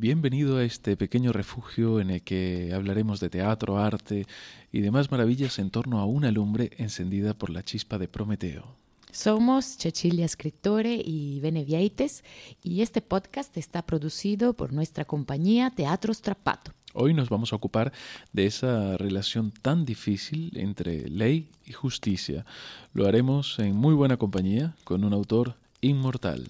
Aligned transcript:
Bienvenido 0.00 0.58
a 0.58 0.62
este 0.62 0.96
pequeño 0.96 1.32
refugio 1.32 1.98
en 1.98 2.10
el 2.10 2.22
que 2.22 2.70
hablaremos 2.72 3.18
de 3.18 3.30
teatro, 3.30 3.78
arte 3.78 4.28
y 4.70 4.80
demás 4.80 5.10
maravillas 5.10 5.58
en 5.58 5.70
torno 5.70 5.98
a 5.98 6.04
una 6.04 6.30
lumbre 6.30 6.70
encendida 6.78 7.34
por 7.34 7.50
la 7.50 7.64
chispa 7.64 7.98
de 7.98 8.06
Prometeo. 8.06 8.76
Somos 9.10 9.64
Cecilia 9.64 10.24
Escritore 10.24 11.02
y 11.04 11.40
Benevieites 11.40 12.22
y 12.62 12.82
este 12.82 13.02
podcast 13.02 13.56
está 13.56 13.82
producido 13.82 14.52
por 14.52 14.72
nuestra 14.72 15.04
compañía 15.04 15.72
Teatro 15.74 16.14
Strapato. 16.14 16.70
Hoy 16.94 17.12
nos 17.12 17.28
vamos 17.28 17.52
a 17.52 17.56
ocupar 17.56 17.92
de 18.32 18.46
esa 18.46 18.96
relación 18.98 19.50
tan 19.50 19.84
difícil 19.84 20.56
entre 20.56 21.08
ley 21.08 21.50
y 21.66 21.72
justicia. 21.72 22.46
Lo 22.92 23.08
haremos 23.08 23.58
en 23.58 23.74
muy 23.74 23.94
buena 23.96 24.16
compañía 24.16 24.76
con 24.84 25.02
un 25.02 25.12
autor 25.12 25.56
inmortal. 25.80 26.46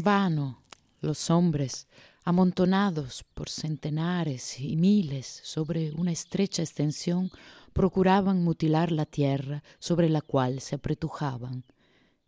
En 0.00 0.04
vano 0.04 0.62
los 1.02 1.28
hombres, 1.28 1.86
amontonados 2.24 3.22
por 3.34 3.50
centenares 3.50 4.58
y 4.58 4.74
miles 4.74 5.42
sobre 5.44 5.92
una 5.92 6.10
estrecha 6.10 6.62
extensión, 6.62 7.30
procuraban 7.74 8.42
mutilar 8.42 8.92
la 8.92 9.04
tierra 9.04 9.62
sobre 9.78 10.08
la 10.08 10.22
cual 10.22 10.62
se 10.62 10.76
apretujaban. 10.76 11.64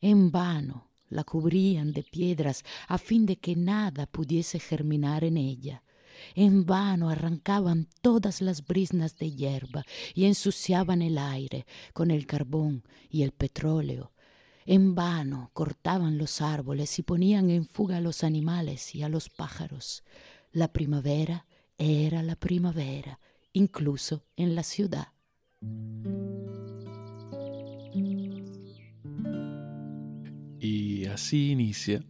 En 0.02 0.30
vano 0.30 0.90
la 1.08 1.24
cubrían 1.24 1.94
de 1.94 2.02
piedras 2.02 2.62
a 2.88 2.98
fin 2.98 3.24
de 3.24 3.36
que 3.36 3.56
nada 3.56 4.04
pudiese 4.04 4.58
germinar 4.60 5.24
en 5.24 5.38
ella. 5.38 5.82
En 6.34 6.66
vano 6.66 7.08
arrancaban 7.08 7.88
todas 8.02 8.42
las 8.42 8.66
brisnas 8.66 9.16
de 9.16 9.32
hierba 9.32 9.86
y 10.14 10.26
ensuciaban 10.26 11.00
el 11.00 11.16
aire 11.16 11.64
con 11.94 12.10
el 12.10 12.26
carbón 12.26 12.84
y 13.08 13.22
el 13.22 13.32
petróleo 13.32 14.12
en 14.66 14.94
vano 14.94 15.50
cortaban 15.52 16.18
los 16.18 16.40
árboles 16.40 16.98
y 16.98 17.02
ponían 17.02 17.50
en 17.50 17.64
fuga 17.64 17.98
a 17.98 18.00
los 18.00 18.24
animales 18.24 18.94
y 18.94 19.02
a 19.02 19.08
los 19.08 19.28
pájaros. 19.28 20.04
La 20.52 20.72
primavera 20.72 21.46
era 21.78 22.22
la 22.22 22.36
primavera, 22.36 23.18
incluso 23.52 24.24
en 24.36 24.54
la 24.54 24.62
ciudad. 24.62 25.08
Y 30.60 31.06
así 31.06 31.50
inicia 31.50 32.04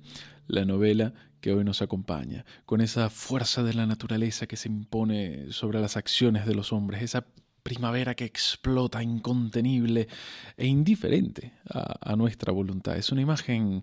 la 0.47 0.65
novela 0.65 1.15
que 1.41 1.53
hoy 1.53 1.65
nos 1.65 1.83
acompaña, 1.83 2.45
con 2.65 2.81
esa 2.81 3.11
fuerza 3.11 3.63
de 3.63 3.75
la 3.75 3.87
naturaleza 3.87 4.47
que 4.47 4.57
se 4.57 4.69
impone 4.69 5.51
sobre 5.51 5.81
las 5.81 5.97
acciones 5.97 6.47
de 6.47 6.55
los 6.55 6.73
hombres, 6.73 7.03
esa 7.03 7.27
primavera 7.63 8.15
que 8.15 8.25
explota 8.25 9.03
incontenible 9.03 10.09
e 10.57 10.67
indiferente 10.67 11.53
a, 11.69 12.17
nuestra 12.17 12.53
voluntad. 12.53 12.97
Es 12.97 13.13
una 13.13 13.21
imagen 13.21 13.83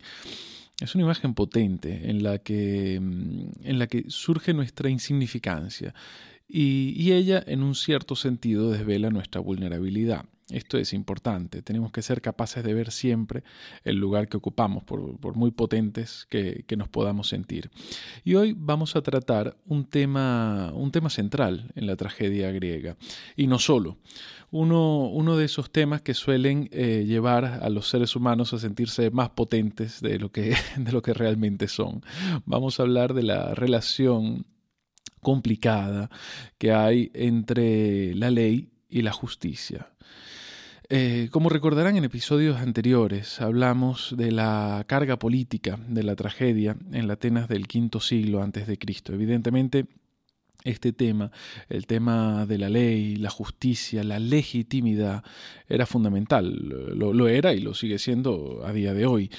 es 0.82 0.96
una 0.96 1.04
imagen 1.04 1.34
potente 1.34 2.10
en 2.10 2.24
la 2.24 2.38
que, 2.38 2.96
en 2.96 3.80
la 3.80 3.88
que 3.88 4.06
surge 4.08 4.54
nuestra 4.54 4.90
insignificancia 4.90 5.94
y, 6.48 6.94
y, 6.96 7.12
ella 7.12 7.44
en 7.46 7.64
un 7.64 7.76
cierto 7.76 8.16
sentido 8.16 8.72
desvela 8.72 9.10
nuestra 9.10 9.42
vulnerabilidad. 9.42 10.26
Esto 10.50 10.80
es 10.80 10.94
importante, 10.94 11.62
tenemos 11.62 11.92
que 11.92 12.02
ser 12.02 12.22
capaces 12.22 12.64
de 12.64 12.74
ver 12.74 12.92
siempre 12.92 13.44
el 13.84 13.98
lugar 13.98 14.28
que 14.28 14.38
ocupamos, 14.38 14.84
por, 14.84 15.36
muy 15.36 15.52
potentes 15.52 16.26
que, 16.28 16.66
nos 16.76 16.90
podamos 16.90 17.28
sentir. 17.28 17.70
Y 18.24 18.34
hoy 18.34 18.56
vamos 18.58 18.96
a 18.96 19.02
tratar 19.04 19.58
un 19.68 19.86
tema, 19.86 20.72
un 20.74 20.92
tema 20.92 21.12
central 21.12 21.72
en 21.76 21.86
la 21.86 21.96
tragedia 21.96 22.52
griega, 22.52 22.98
y 23.36 23.46
no 23.46 23.60
solo. 23.60 23.98
Uno, 24.52 25.08
uno 25.10 25.38
de 25.38 25.46
esos 25.46 25.70
temas 25.72 26.02
que 26.02 26.16
suelen 26.16 26.70
eh, 26.72 27.04
llevar 27.06 27.46
a 27.46 27.70
los 27.70 27.88
seres 27.88 28.16
humanos 28.16 28.52
a 28.52 28.58
sentirse 28.58 29.12
más 29.12 29.30
potentes 29.30 30.02
de 30.02 30.18
lo, 30.18 30.32
que, 30.32 30.56
de 30.78 30.92
lo 30.92 31.04
que 31.04 31.14
realmente 31.14 31.68
son. 31.68 32.02
Vamos 32.46 32.80
a 32.80 32.84
hablar 32.84 33.14
de 33.14 33.22
la 33.22 33.54
relación 33.54 34.48
complicada 35.22 36.10
que 36.58 36.72
hay 36.72 37.12
entre 37.14 38.16
la 38.16 38.32
ley 38.32 38.72
y 38.90 39.04
la 39.04 39.12
justicia. 39.12 39.92
Eh, 40.92 41.30
como 41.30 41.50
recordarán 41.50 41.98
en 41.98 42.04
episodios 42.04 42.58
anteriores, 42.58 43.42
hablamos 43.42 44.16
de 44.18 44.32
la 44.32 44.84
carga 44.88 45.20
política 45.20 45.78
de 45.88 46.02
la 46.02 46.16
tragedia 46.16 46.76
en 46.92 47.08
la 47.08 47.14
Atenas 47.14 47.48
del 47.48 47.68
quinto 47.68 48.00
siglo 48.00 48.42
antes 48.42 48.66
de 48.66 48.80
Cristo. 48.80 49.14
Evidentemente, 49.14 49.86
este 50.64 50.92
tema, 50.92 51.32
el 51.70 51.86
tema 51.86 52.48
de 52.48 52.58
la 52.58 52.70
ley, 52.70 53.18
la 53.18 53.30
justicia, 53.30 54.04
la 54.04 54.18
legitimidad, 54.18 55.24
era 55.68 55.86
fundamental. 55.86 56.56
lo 56.96 57.28
era 57.28 57.54
y 57.54 57.60
lo 57.60 57.76
sigue 57.76 58.00
siendo 58.00 58.64
a 58.66 58.74
día 58.74 58.96
de 58.96 59.06
hoy. 59.06 59.30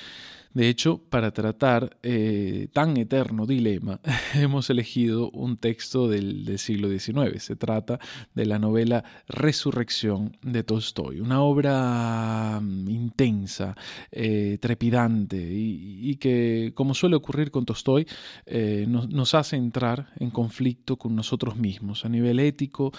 De 0.53 0.69
hecho, 0.69 0.99
para 0.99 1.31
tratar 1.31 1.97
eh, 2.03 2.67
tan 2.73 2.97
eterno 2.97 3.47
dilema, 3.47 4.01
hemos 4.35 4.69
elegido 4.69 5.31
un 5.31 5.57
texto 5.57 6.09
del, 6.09 6.59
siglo 6.59 6.89
XIX. 6.89 7.41
Se 7.41 7.55
trata 7.55 8.01
de 8.35 8.47
la 8.47 8.59
novela 8.59 9.05
Resurrección 9.29 10.37
de 10.43 10.65
Tolstoy, 10.65 11.21
una 11.21 11.41
obra 11.43 12.59
mm, 12.61 12.89
intensa, 12.89 13.77
eh, 14.11 14.59
trepidante 14.61 15.37
y, 15.41 16.17
que, 16.17 16.73
como 16.75 16.95
suele 16.95 17.15
ocurrir 17.15 17.53
con 17.53 17.65
Tolstoy, 17.65 18.07
eh, 18.47 18.87
nos 18.89 19.35
hace 19.35 19.55
entrar 19.57 20.09
en 20.19 20.31
conflicto 20.31 20.97
con 20.97 21.15
nosotros 21.15 21.57
mismos 21.57 22.05
a 22.05 22.09
nivel 22.09 22.41
ético 22.41 22.93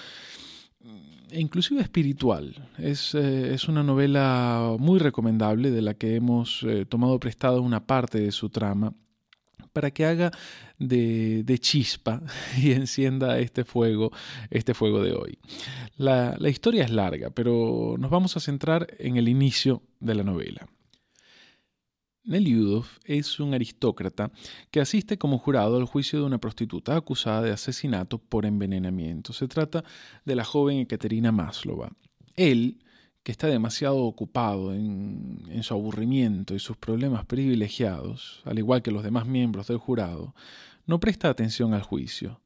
inclusive 1.33 1.81
espiritual. 1.81 2.69
Es, 2.77 3.15
eh, 3.15 3.53
es, 3.53 3.67
una 3.67 3.83
novela 3.83 4.75
muy 4.79 4.99
recomendable 4.99 5.71
de 5.71 5.81
la 5.81 5.93
que 5.93 6.15
hemos 6.15 6.63
eh, 6.63 6.85
tomado 6.85 7.19
prestada 7.19 7.59
una 7.59 7.85
parte 7.85 8.19
de 8.19 8.31
su 8.31 8.49
trama 8.49 8.93
para 9.73 9.91
que 9.91 10.05
haga 10.05 10.31
de, 10.77 11.43
de, 11.43 11.59
chispa 11.59 12.21
y 12.57 12.71
encienda 12.71 13.39
este 13.39 13.63
fuego, 13.63 14.11
este 14.49 14.73
fuego 14.73 15.01
de 15.01 15.13
hoy. 15.13 15.39
La, 15.95 16.35
la 16.37 16.49
historia 16.49 16.83
es 16.83 16.91
larga, 16.91 17.29
pero 17.29 17.95
nos 17.97 18.11
vamos 18.11 18.35
a 18.35 18.39
centrar 18.39 18.87
en 18.99 19.17
el 19.17 19.29
inicio 19.29 19.81
de 19.99 20.15
la 20.15 20.23
novela. 20.23 20.67
Neliudov 22.23 22.85
es 23.05 23.39
un 23.39 23.53
aristócrata 23.53 24.31
que 24.69 24.79
asiste 24.79 25.17
como 25.17 25.39
jurado 25.39 25.77
al 25.77 25.85
juicio 25.85 26.19
de 26.19 26.25
una 26.25 26.37
prostituta 26.37 26.95
acusada 26.95 27.41
de 27.41 27.51
asesinato 27.51 28.19
por 28.19 28.45
envenenamiento. 28.45 29.33
Se 29.33 29.47
trata 29.47 29.83
de 30.23 30.35
la 30.35 30.43
joven 30.43 30.77
Ekaterina 30.77 31.31
Maslova. 31.31 31.91
Él, 32.35 32.83
que 33.23 33.31
está 33.31 33.47
demasiado 33.47 33.97
ocupado 33.97 34.73
en, 34.73 35.43
en, 35.49 35.63
su 35.63 35.73
aburrimiento 35.73 36.53
y 36.53 36.59
sus 36.59 36.77
problemas 36.77 37.25
privilegiados, 37.25 38.41
al 38.45 38.59
igual 38.59 38.83
que 38.83 38.91
los 38.91 39.03
demás 39.03 39.25
miembros 39.25 39.67
del 39.67 39.77
jurado, 39.77 40.35
no 40.85 40.99
presta 40.99 41.29
atención 41.29 41.73
al 41.73 41.81
juicio. 41.81 42.41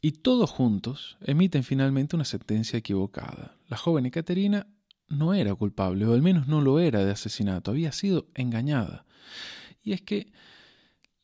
Y 0.00 0.12
todos 0.12 0.50
juntos 0.50 1.18
emiten 1.22 1.62
finalmente 1.62 2.16
una 2.16 2.24
sentencia 2.24 2.78
equivocada. 2.78 3.56
La 3.68 3.76
joven 3.76 4.06
Ekaterina 4.06 4.66
no 5.08 5.34
era 5.34 5.54
culpable, 5.54 6.04
o 6.06 6.14
al 6.14 6.22
menos 6.22 6.48
no 6.48 6.60
lo 6.60 6.80
era 6.80 7.04
de 7.04 7.12
asesinato, 7.12 7.70
había 7.70 7.92
sido 7.92 8.26
engañada. 8.34 9.04
Y 9.82 9.92
es 9.92 10.02
que 10.02 10.32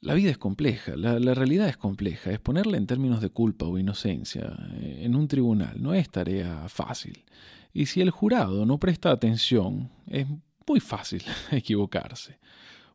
la 0.01 0.15
vida 0.15 0.31
es 0.31 0.39
compleja, 0.39 0.95
la, 0.97 1.35
realidad 1.35 1.69
es 1.69 1.77
compleja. 1.77 2.31
Exponerla 2.31 2.77
en 2.77 2.87
términos 2.87 3.21
de 3.21 3.31
culpa 3.31 3.67
o 3.67 3.79
inocencia 3.79 4.57
eh, 4.75 5.01
en 5.03 5.17
un 5.17 5.27
tribunal 5.27 5.83
no 5.83 5.95
es 5.95 6.09
tarea 6.11 6.69
fácil. 6.69 7.25
Y 7.73 7.87
si 7.87 8.01
el 8.01 8.11
jurado 8.11 8.65
no 8.67 8.79
presta 8.79 9.11
atención, 9.11 9.91
es 10.07 10.27
muy 10.67 10.81
fácil 10.81 11.23
equivocarse. 11.51 12.39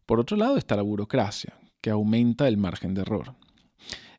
Por 0.05 0.19
otro 0.19 0.37
lado 0.37 0.57
está 0.57 0.75
la 0.75 0.81
burocracia, 0.81 1.57
que 1.81 1.89
aumenta 1.89 2.47
el 2.47 2.57
margen 2.57 2.93
de 2.93 3.01
error. 3.01 3.35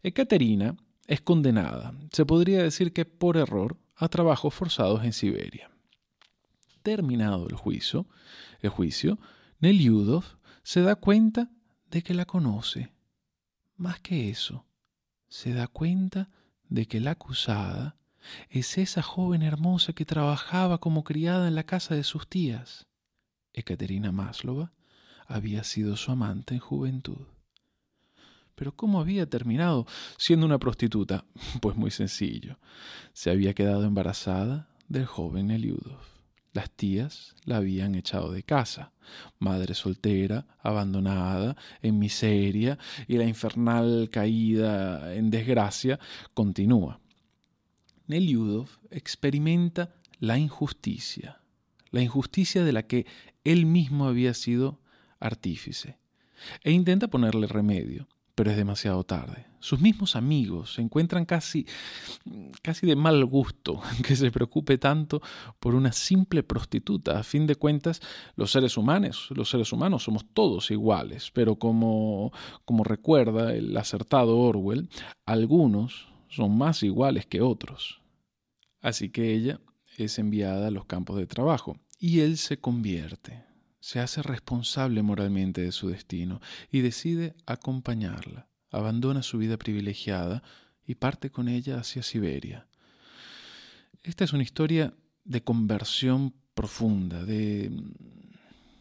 Ekaterina 0.03 0.77
es 1.07 1.21
condenada, 1.21 1.95
se 2.13 2.27
podría 2.27 2.63
decir 2.63 2.93
que 2.93 3.05
por 3.05 3.37
error, 3.37 3.77
a 3.97 4.09
trabajos 4.09 4.53
forzados 4.53 5.05
en 5.05 5.13
Siberia. 5.13 5.71
Terminado 6.83 7.49
el 7.49 7.55
juicio, 7.55 8.07
el 8.61 8.71
juicio, 8.71 9.19
Neliudov 9.61 10.25
se 10.63 10.83
da 10.83 10.97
cuenta 10.97 11.51
de 11.91 12.03
que 12.03 12.15
la 12.15 12.25
conoce. 12.25 12.93
Más 13.77 14.01
que 14.01 14.31
eso, 14.31 14.67
se 15.29 15.53
da 15.53 15.67
cuenta 15.67 16.31
de 16.69 16.87
que 16.87 17.01
la 17.01 17.13
acusada 17.13 17.97
Es 18.49 18.79
esa 18.79 19.03
joven 19.03 19.43
hermosa 19.43 19.93
que 19.93 20.05
trabajaba 20.05 20.79
como 20.79 21.03
criada 21.03 21.49
en 21.49 21.57
la 21.57 21.65
casa 21.65 21.97
de 21.97 22.05
sus 22.05 22.29
tías. 22.29 22.87
Ekaterina 23.53 24.13
Maslova 24.13 24.73
había 25.27 25.65
sido 25.65 25.97
su 25.97 26.13
amante 26.13 26.55
en 26.55 26.61
juventud. 26.61 27.27
Pero 28.55 28.77
¿cómo 28.77 29.01
había 29.01 29.29
terminado 29.29 29.87
siendo 30.19 30.47
una 30.47 30.59
prostituta? 30.59 31.25
Pues 31.61 31.77
muy 31.77 31.91
sencillo. 31.91 32.59
Se 33.13 33.31
había 33.31 33.55
quedado 33.55 33.85
embarazada 33.85 34.69
del 34.89 35.07
joven 35.07 35.51
Eliudov. 35.51 36.12
Las 36.53 36.71
tías 36.71 37.35
la 37.45 37.57
habían 37.57 37.95
echado 37.95 38.33
de 38.33 38.43
casa, 38.43 38.93
madre 39.39 39.75
soltera, 39.75 40.47
abandonada, 40.61 41.57
en 41.81 41.99
miseria, 41.99 42.79
y 43.09 43.17
la 43.17 43.25
infernal 43.25 44.11
caída 44.11 45.15
en 45.15 45.31
desgracia 45.31 45.99
continúa. 46.35 47.01
Neliudov 48.07 48.69
experimenta 48.91 49.95
la 50.19 50.39
injusticia, 50.39 51.41
la 51.91 52.03
injusticia 52.03 52.65
de 52.65 52.73
la 52.73 52.83
que 52.83 53.07
él 53.45 53.65
mismo 53.65 54.07
había 54.07 54.35
sido 54.35 54.81
artífice, 55.21 55.99
e 56.63 56.73
intenta 56.73 57.09
ponerle 57.09 57.47
remedio 57.47 58.09
pero 58.35 58.51
es 58.51 58.57
demasiado 58.57 59.05
tarde. 59.05 59.47
Sus 59.63 59.81
mismos 59.81 60.17
amigos 60.17 60.75
se 60.75 60.83
encuentran 60.83 61.25
casi, 61.25 61.67
casi 62.63 62.85
de 62.85 62.97
mal 62.97 63.25
gusto 63.25 63.81
que 64.07 64.17
se 64.17 64.33
preocupe 64.33 64.77
tanto 64.77 65.23
por 65.61 65.77
una 65.77 65.93
simple 65.93 66.43
prostituta. 66.43 67.19
A 67.19 67.23
fin 67.23 67.47
de 67.47 67.55
cuentas, 67.55 68.01
los 68.35 68.51
seres 68.51 68.77
humanos, 68.77 69.29
los 69.31 69.49
seres 69.49 69.73
humanos 69.73 70.03
somos 70.03 70.27
todos 70.35 70.73
iguales, 70.73 71.31
pero 71.33 71.57
como, 71.57 72.33
como 72.65 72.83
recuerda 72.83 73.55
el 73.55 73.77
acertado 73.77 74.37
Orwell, 74.37 74.91
algunos 75.25 76.09
son 76.29 76.59
más 76.59 76.83
iguales 76.83 77.27
que 77.27 77.41
otros. 77.41 78.03
Así 78.81 79.11
que 79.11 79.33
ella 79.33 79.61
es 79.97 80.19
enviada 80.19 80.67
a 80.67 80.73
los 80.73 80.87
campos 80.87 81.19
de 81.19 81.27
trabajo 81.29 81.79
y 82.01 82.21
él 82.21 82.37
se 82.37 82.59
convierte 82.59 83.45
se 83.83 83.99
hace 83.99 84.23
responsable 84.23 85.03
moralmente 85.03 85.61
de 85.61 85.73
su 85.73 85.89
destino 85.89 86.41
y 86.71 86.83
decide 86.83 87.35
acompañarla. 87.47 88.52
Abandona 88.73 89.23
su 89.23 89.39
vida 89.39 89.57
privilegiada 89.57 90.43
y 90.87 90.97
parte 90.97 91.31
con 91.31 91.49
ella 91.49 91.79
hacia 91.79 92.03
Siberia. 92.03 92.67
Esta 94.03 94.25
es 94.25 94.33
una 94.33 94.43
historia 94.43 94.93
de 95.25 95.45
conversión 95.45 96.35
profunda, 96.55 97.25
de, 97.25 97.71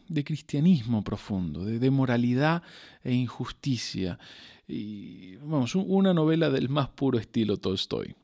de 0.08 0.24
cristianismo 0.24 1.04
profundo, 1.04 1.64
de, 1.64 1.78
de, 1.78 1.90
moralidad 1.90 2.62
e 3.02 3.12
injusticia. 3.12 4.18
Y, 4.66 5.36
vamos, 5.36 5.74
una 5.74 6.12
novela 6.12 6.50
del 6.50 6.68
más 6.68 6.88
puro 6.88 7.18
estilo 7.18 7.58
Tolstoy. 7.58 8.16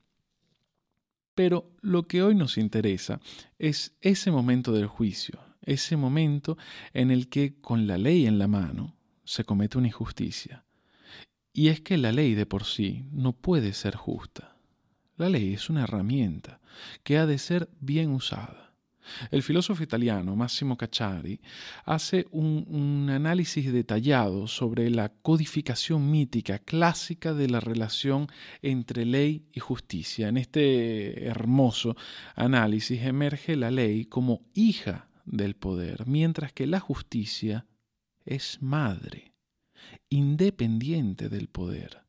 Pero 1.35 1.71
lo 1.83 2.09
que 2.09 2.23
hoy 2.23 2.35
nos 2.35 2.59
interesa 2.59 3.21
es 3.59 3.97
ese 4.01 4.33
momento 4.33 4.73
del 4.73 4.87
juicio, 4.87 5.39
ese 5.63 5.97
momento 5.97 6.59
en 6.93 7.13
el 7.13 7.29
que 7.29 7.61
con 7.61 7.87
la 7.87 7.97
ley 7.97 8.27
en 8.27 8.39
la 8.39 8.49
mano 8.49 8.97
se 9.23 9.45
comete 9.45 9.79
una 9.79 9.87
injusticia. 9.87 10.65
Y 11.59 11.71
es 11.71 11.81
que 11.81 11.99
la 11.99 12.13
ley 12.13 12.37
de 12.37 12.47
por 12.47 12.63
sí 12.63 13.05
no 13.11 13.33
puede 13.33 13.73
ser 13.73 13.97
justa. 13.97 14.57
La 15.17 15.29
ley 15.29 15.55
es 15.55 15.69
una 15.69 15.83
herramienta 15.83 16.61
que 17.03 17.19
ha 17.19 17.27
de 17.27 17.37
ser 17.37 17.69
bien 17.81 18.13
usada. 18.13 18.75
El 19.33 19.43
filósofo 19.43 19.83
italiano 19.83 20.37
Massimo 20.37 20.79
Cacciari 20.79 21.41
hace 21.85 22.29
un, 22.31 22.65
un, 22.69 23.11
análisis 23.11 23.73
detallado 23.73 24.47
sobre 24.47 24.89
la 24.89 25.09
codificación 25.09 26.09
mítica 26.09 26.61
clásica 26.61 27.35
de 27.35 27.49
la 27.49 27.59
relación 27.59 28.29
entre 28.63 29.05
ley 29.05 29.49
y 29.53 29.59
justicia. 29.59 30.29
En 30.29 30.37
este 30.37 31.25
hermoso 31.25 31.97
análisis 32.37 33.03
emerge 33.03 33.57
la 33.57 33.73
ley 33.73 34.05
como 34.05 34.43
hija 34.55 35.09
del 35.25 35.57
poder, 35.57 36.07
mientras 36.07 36.53
que 36.53 36.69
la 36.69 36.79
justicia 36.79 37.67
es 38.25 38.63
madre, 38.63 39.28
independiente 40.11 41.29
del 41.29 41.49
poder. 41.49 42.05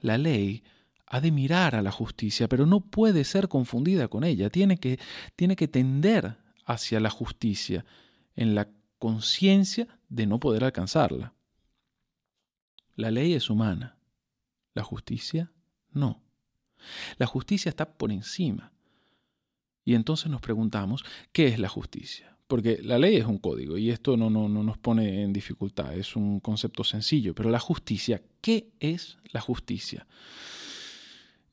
La 0.00 0.18
ley 0.18 0.64
ha 1.06 1.20
de 1.20 1.30
mirar 1.30 1.76
a 1.76 1.82
la 1.82 1.92
justicia, 1.92 2.48
pero 2.48 2.66
no 2.66 2.80
puede 2.80 3.24
ser 3.24 3.48
confundida 3.48 4.08
con 4.08 4.24
ella, 4.24 4.50
tiene 4.50 4.78
que, 4.78 4.98
tiene 5.36 5.56
que 5.56 5.68
tender 5.68 6.38
hacia 6.64 7.00
la 7.00 7.10
justicia, 7.10 7.84
en 8.34 8.54
la 8.54 8.68
conciencia 8.98 9.86
de 10.08 10.26
no 10.26 10.40
poder 10.40 10.64
alcanzarla. 10.64 11.34
La 12.96 13.10
ley 13.10 13.34
es 13.34 13.50
humana, 13.50 13.98
la 14.74 14.82
justicia 14.82 15.52
no. 15.90 16.22
La 17.18 17.26
justicia 17.26 17.68
está 17.68 17.96
por 17.96 18.12
encima. 18.12 18.72
Y 19.84 19.94
entonces 19.94 20.30
nos 20.30 20.40
preguntamos, 20.40 21.04
¿qué 21.32 21.48
es 21.48 21.58
la 21.58 21.68
justicia? 21.68 22.35
Porque 22.46 22.78
la 22.82 22.98
ley 22.98 23.16
es 23.16 23.26
un 23.26 23.38
código 23.38 23.76
y 23.76 23.90
esto 23.90 24.16
no, 24.16 24.30
no, 24.30 24.48
no, 24.48 24.62
nos 24.62 24.78
pone 24.78 25.22
en 25.22 25.32
dificultad, 25.32 25.96
es 25.96 26.14
un 26.14 26.40
concepto 26.40 26.84
sencillo, 26.84 27.34
pero 27.34 27.50
la 27.50 27.58
justicia, 27.58 28.22
¿qué 28.40 28.68
es 28.78 29.18
la 29.32 29.40
justicia? 29.40 30.06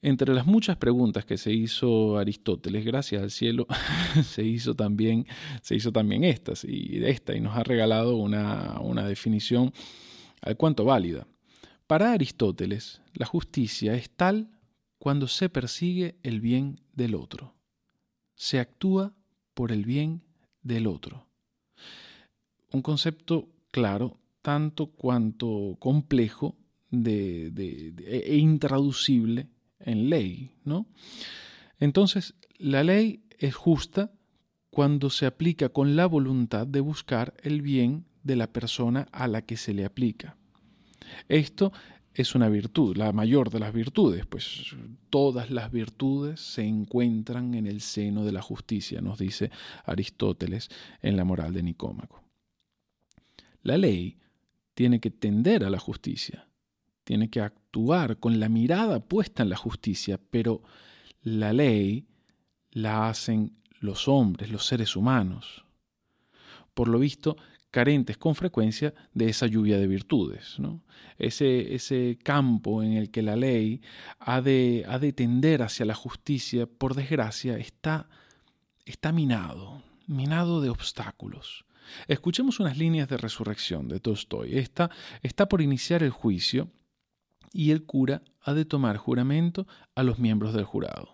Entre 0.01 0.34
las 0.34 0.45
muchas 0.45 0.78
preguntas 0.78 1.25
que 1.25 1.38
se 1.38 1.51
hizo 1.51 2.18
Aristóteles, 2.18 2.86
gracias 2.86 3.24
al 3.24 3.31
cielo, 3.31 3.66
se 4.24 4.44
hizo 4.44 4.75
también, 4.75 5.25
se 5.62 5.75
hizo 5.75 5.92
también 5.92 6.24
estas, 6.24 6.63
y 6.66 7.04
esta, 7.04 7.36
y 7.36 7.39
nos 7.39 7.57
ha 7.57 7.63
regalado 7.63 8.18
una, 8.18 8.80
una 8.81 9.07
definición 9.07 9.74
al 10.42 10.57
cuanto 10.57 10.86
válida. 10.86 11.25
Para 11.88 12.12
Aristóteles, 12.12 13.01
la 13.13 13.25
justicia 13.25 13.96
es 13.96 14.10
tal 14.10 14.50
cuando 15.00 15.28
se 15.28 15.50
persigue 15.50 16.18
el 16.22 16.39
bien 16.39 16.81
del 16.94 17.16
otro 17.16 17.56
se 18.36 18.60
actúa 18.60 19.16
por 19.54 19.72
el 19.72 19.86
bien 19.86 20.22
del 20.63 20.88
otro. 20.88 21.27
Un 22.71 22.81
concepto 22.81 23.50
claro, 23.71 24.18
tanto 24.42 24.88
cuanto 24.88 25.77
complejo 25.80 26.56
de, 26.89 27.94
e 28.06 28.38
intraducible 28.38 29.48
en 29.80 30.10
ley, 30.10 30.51
¿no? 30.63 30.88
Entonces, 31.80 32.36
la 32.57 32.83
ley 32.83 33.24
es 33.39 33.56
justa 33.56 34.12
cuando 34.69 35.10
se 35.10 35.25
aplica 35.25 35.69
con 35.69 35.95
la 35.95 36.06
voluntad 36.06 36.65
de 36.65 36.80
buscar 36.80 37.33
el 37.44 37.62
bien 37.62 38.06
de 38.24 38.36
la 38.36 38.48
persona 38.48 39.07
a 39.12 39.27
la 39.27 39.44
que 39.44 39.57
se 39.57 39.74
le 39.74 39.86
aplica. 39.86 40.38
Esto 41.27 41.74
es 42.13 42.36
una 42.36 42.50
virtud, 42.50 42.95
la 42.95 43.12
mayor 43.12 43.50
de 43.50 43.60
las 43.60 43.74
virtudes, 43.74 44.25
pues 44.25 44.75
todas 45.10 45.50
las 45.50 45.71
virtudes 45.71 46.39
se 46.39 46.63
encuentran 46.63 47.56
en 47.56 47.65
el 47.65 47.81
seno 47.81 48.24
de 48.24 48.31
la 48.31 48.42
justicia, 48.42 49.01
nos 49.01 49.19
dice 49.19 49.50
Aristóteles 49.86 50.70
en 51.01 51.17
la 51.17 51.24
moral 51.24 51.53
de 51.53 51.63
Nicómaco. 51.63 52.24
La 53.63 53.77
ley 53.77 54.17
tiene 54.74 55.00
que 55.00 55.10
tender 55.10 55.63
a 55.63 55.70
la 55.70 55.79
justicia, 55.79 56.48
tiene 57.03 57.29
que 57.29 57.41
actuar 57.41 58.17
con 58.17 58.39
la 58.39 58.50
mirada 58.50 59.00
puesta 59.00 59.43
en 59.43 59.50
la 59.50 59.58
justicia, 59.58 60.20
pero 60.29 60.62
la 61.22 61.53
ley 61.53 62.08
la 62.72 63.10
hacen 63.10 63.58
los 63.79 64.08
hombres, 64.08 64.51
los 64.51 64.65
seres 64.65 64.96
humanos. 64.96 65.65
Por 66.74 66.88
lo 66.88 67.00
visto, 67.00 67.38
carentes 67.74 68.20
con 68.20 68.36
frecuencia 68.36 68.94
de 69.15 69.30
esa 69.30 69.48
lluvia 69.48 69.80
de 69.80 69.88
virtudes. 69.88 70.58
Ese, 71.18 71.74
ese, 71.74 72.20
campo 72.22 72.84
en 72.84 72.94
el 72.94 73.10
que 73.10 73.24
la 73.24 73.36
ley 73.36 73.82
ha 74.20 74.42
de, 74.42 74.86
ha 74.88 75.00
de, 75.00 75.12
tender 75.12 75.63
hacia 75.63 75.84
la 75.84 75.96
justicia, 75.96 76.68
por 76.68 76.94
desgracia, 76.94 77.58
está, 77.58 78.08
está 78.86 79.12
minado, 79.12 79.82
minado 80.06 80.62
de 80.62 80.70
obstáculos. 80.70 81.65
Escuchemos 82.08 82.60
unas 82.60 82.77
líneas 82.77 83.10
de 83.10 83.18
resurrección 83.18 83.88
de 83.88 84.00
Tolstoy. 84.00 84.60
Esta 84.60 84.92
está 85.24 85.50
por 85.50 85.60
iniciar 85.60 86.03
el 86.03 86.12
juicio 86.12 86.70
y 87.51 87.72
el 87.72 87.86
cura 87.86 88.22
ha 88.44 88.53
de 88.53 88.65
tomar 88.65 88.98
juramento 88.98 89.65
a 89.96 90.03
los 90.03 90.20
miembros 90.20 90.53
del 90.53 90.65
jurado. 90.65 91.12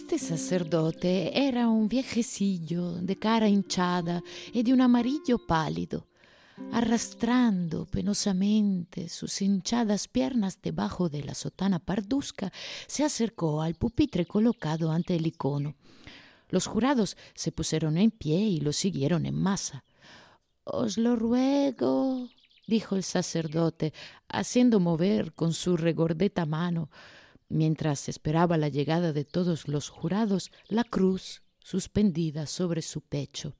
Este 0.00 0.18
sacerdote 0.18 1.46
era 1.46 1.68
un 1.68 1.86
viejecillo 1.86 2.94
de 2.94 3.16
cara 3.16 3.48
hinchada 3.48 4.22
y 4.50 4.62
de 4.62 4.72
un 4.72 4.80
amarillo 4.80 5.38
pálido. 5.46 6.08
Arrastrando 6.72 7.84
penosamente 7.84 9.10
sus 9.10 9.42
hinchadas 9.42 10.08
piernas 10.08 10.62
debajo 10.62 11.10
de 11.10 11.22
la 11.22 11.34
sotana 11.34 11.78
parduzca, 11.80 12.50
se 12.86 13.04
acercó 13.04 13.60
al 13.60 13.74
pupitre 13.74 14.24
colocado 14.24 14.90
ante 14.90 15.16
el 15.16 15.26
icono. 15.26 15.76
Los 16.48 16.66
jurados 16.66 17.18
se 17.34 17.52
pusieron 17.52 17.98
en 17.98 18.10
pie 18.10 18.38
y 18.38 18.60
lo 18.60 18.72
siguieron 18.72 19.26
en 19.26 19.34
masa. 19.34 19.84
Os 20.64 20.96
lo 20.96 21.14
ruego, 21.14 22.26
dijo 22.66 22.96
el 22.96 23.04
sacerdote, 23.04 23.92
haciendo 24.28 24.80
mover 24.80 25.34
con 25.34 25.52
su 25.52 25.76
regordeta 25.76 26.46
mano 26.46 26.88
mientras 27.50 28.08
esperaba 28.08 28.56
la 28.56 28.68
llegada 28.68 29.12
de 29.12 29.24
todos 29.24 29.68
los 29.68 29.90
jurados, 29.90 30.50
la 30.68 30.84
cruz 30.84 31.42
suspendida 31.58 32.46
sobre 32.46 32.80
su 32.80 33.02
pecho. 33.02 33.56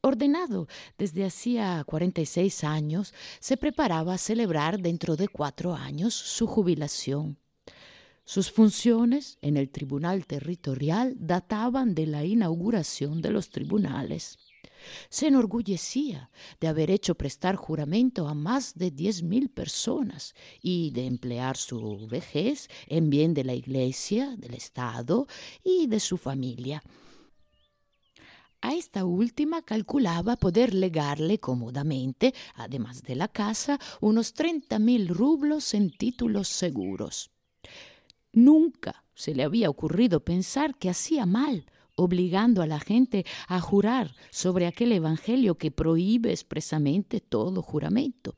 ordenado 0.00 0.66
desde 0.98 1.24
hacía 1.24 1.84
46 1.86 2.64
años, 2.64 3.14
se 3.38 3.56
preparaba 3.56 4.14
a 4.14 4.18
celebrar 4.18 4.80
dentro 4.80 5.14
de 5.14 5.28
cuatro 5.28 5.74
años 5.74 6.12
su 6.12 6.48
jubilación. 6.48 7.38
Sus 8.24 8.50
funciones 8.50 9.38
en 9.42 9.56
el 9.56 9.70
Tribunal 9.70 10.26
Territorial 10.26 11.14
databan 11.18 11.94
de 11.94 12.06
la 12.06 12.24
inauguración 12.24 13.22
de 13.22 13.30
los 13.30 13.50
tribunales. 13.50 14.38
Se 15.08 15.26
enorgullecía 15.26 16.30
de 16.60 16.68
haber 16.68 16.90
hecho 16.90 17.14
prestar 17.14 17.56
juramento 17.56 18.28
a 18.28 18.34
más 18.34 18.74
de 18.74 18.90
diez 18.90 19.22
mil 19.22 19.48
personas 19.48 20.34
y 20.60 20.90
de 20.90 21.06
emplear 21.06 21.56
su 21.56 22.06
vejez 22.08 22.68
en 22.86 23.10
bien 23.10 23.34
de 23.34 23.44
la 23.44 23.54
Iglesia, 23.54 24.36
del 24.36 24.54
Estado 24.54 25.26
y 25.62 25.86
de 25.86 26.00
su 26.00 26.16
familia. 26.16 26.82
A 28.64 28.74
esta 28.74 29.04
última 29.04 29.62
calculaba 29.62 30.36
poder 30.36 30.72
legarle 30.72 31.40
cómodamente, 31.40 32.32
además 32.54 33.02
de 33.02 33.16
la 33.16 33.26
casa, 33.26 33.80
unos 34.00 34.34
treinta 34.34 34.78
mil 34.78 35.08
rublos 35.08 35.74
en 35.74 35.90
títulos 35.90 36.46
seguros. 36.46 37.32
Nunca 38.32 39.04
se 39.14 39.34
le 39.34 39.42
había 39.42 39.68
ocurrido 39.68 40.24
pensar 40.24 40.76
que 40.76 40.88
hacía 40.88 41.26
mal 41.26 41.66
obligando 41.94 42.62
a 42.62 42.66
la 42.66 42.80
gente 42.80 43.24
a 43.48 43.60
jurar 43.60 44.14
sobre 44.30 44.66
aquel 44.66 44.92
Evangelio 44.92 45.56
que 45.56 45.70
prohíbe 45.70 46.30
expresamente 46.30 47.20
todo 47.20 47.62
juramento. 47.62 48.36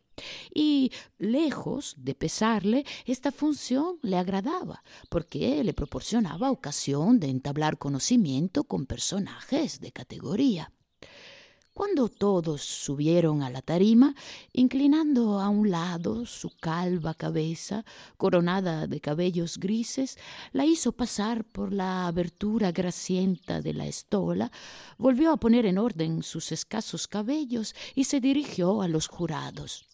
Y 0.54 0.92
lejos 1.18 1.94
de 1.99 2.14
pesarle, 2.14 2.84
esta 3.04 3.32
función 3.32 3.99
le 4.02 4.16
agradaba, 4.16 4.84
porque 5.08 5.62
le 5.64 5.75
proporcionaba 5.75 6.50
ocasión 6.50 7.18
de 7.18 7.28
entablar 7.28 7.78
conocimiento 7.78 8.64
con 8.64 8.87
personajes 8.87 9.80
de 9.80 9.92
categoría. 9.92 10.73
Cuando 11.75 12.09
todos 12.09 12.62
subieron 12.62 13.43
a 13.43 13.50
la 13.50 13.61
tarima, 13.61 14.14
inclinando 14.52 15.40
a 15.40 15.49
un 15.49 15.73
lado 15.73 16.25
su 16.25 16.50
calva 16.57 17.14
cabeza, 17.14 17.85
coronada 18.16 18.87
de 18.87 19.00
cabellos 19.00 19.59
grises, 19.59 20.16
la 20.52 20.66
hizo 20.66 20.93
pasar 20.93 21.45
por 21.45 21.73
la 21.73 22.07
abertura 22.07 22.71
gracienta 22.71 23.61
de 23.61 23.75
la 23.75 23.87
estola, 23.87 24.52
volvió 24.99 25.33
a 25.33 25.37
poner 25.37 25.66
en 25.66 25.78
orden 25.78 26.23
sus 26.23 26.52
escasos 26.52 27.09
cabellos 27.09 27.75
y 27.97 28.04
se 28.04 28.21
dirigió 28.21 28.81
a 28.81 28.87
los 28.87 29.09
jurados. 29.09 29.85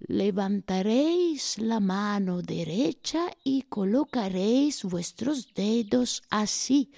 Levantaréis 0.00 1.58
la 1.58 1.78
mano 1.78 2.42
derecha 2.42 3.30
y 3.44 3.62
colocaréis 3.62 4.82
vuestros 4.82 5.54
dedos 5.54 6.24
así, 6.28 6.90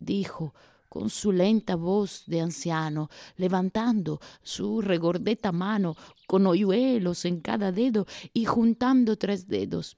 dijo, 0.00 0.54
con 0.92 1.08
su 1.08 1.32
lenta 1.32 1.74
voz 1.74 2.24
de 2.26 2.42
anciano, 2.42 3.08
levantando 3.38 4.20
su 4.42 4.82
regordeta 4.82 5.50
mano 5.50 5.96
con 6.26 6.46
hoyuelos 6.46 7.24
en 7.24 7.40
cada 7.40 7.72
dedo 7.72 8.04
y 8.34 8.44
juntando 8.44 9.16
tres 9.16 9.48
dedos. 9.48 9.96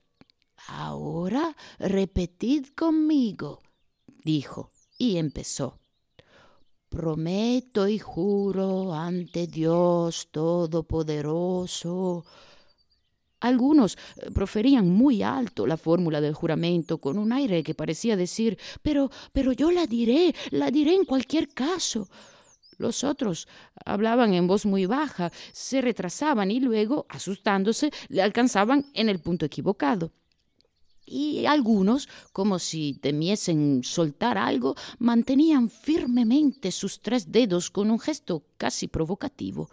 Ahora 0.68 1.56
repetid 1.80 2.66
conmigo, 2.76 3.60
dijo, 4.06 4.70
y 4.96 5.16
empezó. 5.16 5.80
Prometo 6.88 7.88
y 7.88 7.98
juro 7.98 8.94
ante 8.94 9.48
Dios 9.48 10.28
Todopoderoso 10.30 12.24
algunos 13.44 13.96
eh, 14.16 14.30
proferían 14.32 14.88
muy 14.88 15.22
alto 15.22 15.66
la 15.66 15.76
fórmula 15.76 16.20
del 16.20 16.34
juramento 16.34 16.98
con 16.98 17.18
un 17.18 17.32
aire 17.32 17.62
que 17.62 17.74
parecía 17.74 18.16
decir 18.16 18.58
Pero, 18.82 19.10
pero 19.32 19.52
yo 19.52 19.70
la 19.70 19.86
diré, 19.86 20.34
la 20.50 20.70
diré 20.70 20.94
en 20.94 21.04
cualquier 21.04 21.48
caso. 21.48 22.08
Los 22.78 23.04
otros 23.04 23.46
hablaban 23.84 24.34
en 24.34 24.46
voz 24.46 24.66
muy 24.66 24.86
baja, 24.86 25.30
se 25.52 25.80
retrasaban 25.80 26.50
y 26.50 26.58
luego, 26.58 27.06
asustándose, 27.08 27.92
le 28.08 28.22
alcanzaban 28.22 28.86
en 28.94 29.08
el 29.08 29.20
punto 29.20 29.44
equivocado. 29.44 30.10
Y 31.06 31.44
algunos, 31.44 32.08
como 32.32 32.58
si 32.58 32.94
temiesen 32.94 33.82
soltar 33.84 34.38
algo, 34.38 34.74
mantenían 34.98 35.68
firmemente 35.68 36.72
sus 36.72 37.00
tres 37.00 37.30
dedos 37.30 37.70
con 37.70 37.90
un 37.90 38.00
gesto 38.00 38.42
casi 38.56 38.88
provocativo. 38.88 39.68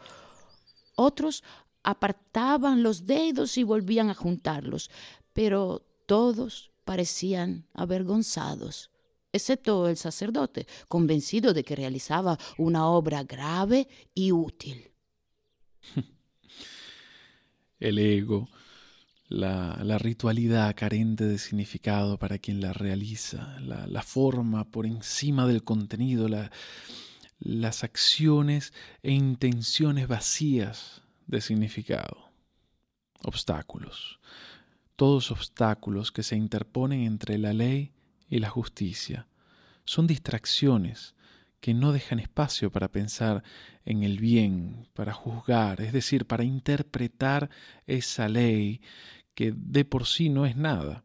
Otros 0.95 1.43
apartaban 1.83 2.83
los 2.83 3.05
dedos 3.05 3.57
y 3.57 3.63
volvían 3.63 4.09
a 4.09 4.15
juntarlos, 4.15 4.89
pero 5.33 5.85
todos 6.05 6.71
parecían 6.83 7.67
avergonzados, 7.73 8.91
excepto 9.31 9.87
el 9.87 9.97
sacerdote, 9.97 10.67
convencido 10.87 11.53
de 11.53 11.63
que 11.63 11.75
realizaba 11.75 12.37
una 12.57 12.87
obra 12.87 13.23
grave 13.23 13.87
y 14.13 14.31
útil. 14.31 14.91
El 17.79 17.97
ego, 17.97 18.47
la, 19.27 19.97
ritualidad 19.97 20.75
carente 20.75 21.25
de 21.25 21.39
significado 21.39 22.19
para 22.19 22.37
quien 22.37 22.61
la 22.61 22.73
realiza, 22.73 23.57
la, 23.59 24.03
forma 24.03 24.69
por 24.69 24.85
encima 24.85 25.47
del 25.47 25.63
contenido, 25.63 26.27
las 27.39 27.83
acciones 27.83 28.71
e 29.01 29.13
intenciones 29.13 30.07
vacías 30.07 31.01
de 31.31 31.41
significado. 31.41 32.29
Obstáculos. 33.23 34.19
Todos 34.95 35.31
obstáculos 35.31 36.11
que 36.11 36.21
se 36.21 36.35
interponen 36.35 37.01
entre 37.01 37.37
la 37.37 37.53
ley 37.53 37.93
y 38.29 38.39
la 38.39 38.49
justicia. 38.49 39.27
Son 39.85 40.05
distracciones 40.05 41.15
que 41.59 41.73
no 41.73 41.91
dejan 41.93 42.19
espacio 42.19 42.71
para 42.71 42.91
pensar 42.91 43.43
en 43.85 44.03
el 44.03 44.19
bien, 44.19 44.87
para 44.93 45.13
juzgar, 45.13 45.81
es 45.81 45.93
decir, 45.93 46.25
para 46.25 46.43
interpretar 46.43 47.49
esa 47.87 48.27
ley 48.27 48.81
que 49.33 49.53
de 49.55 49.85
por 49.85 50.05
sí 50.05 50.29
no 50.29 50.45
es 50.45 50.55
nada, 50.55 51.03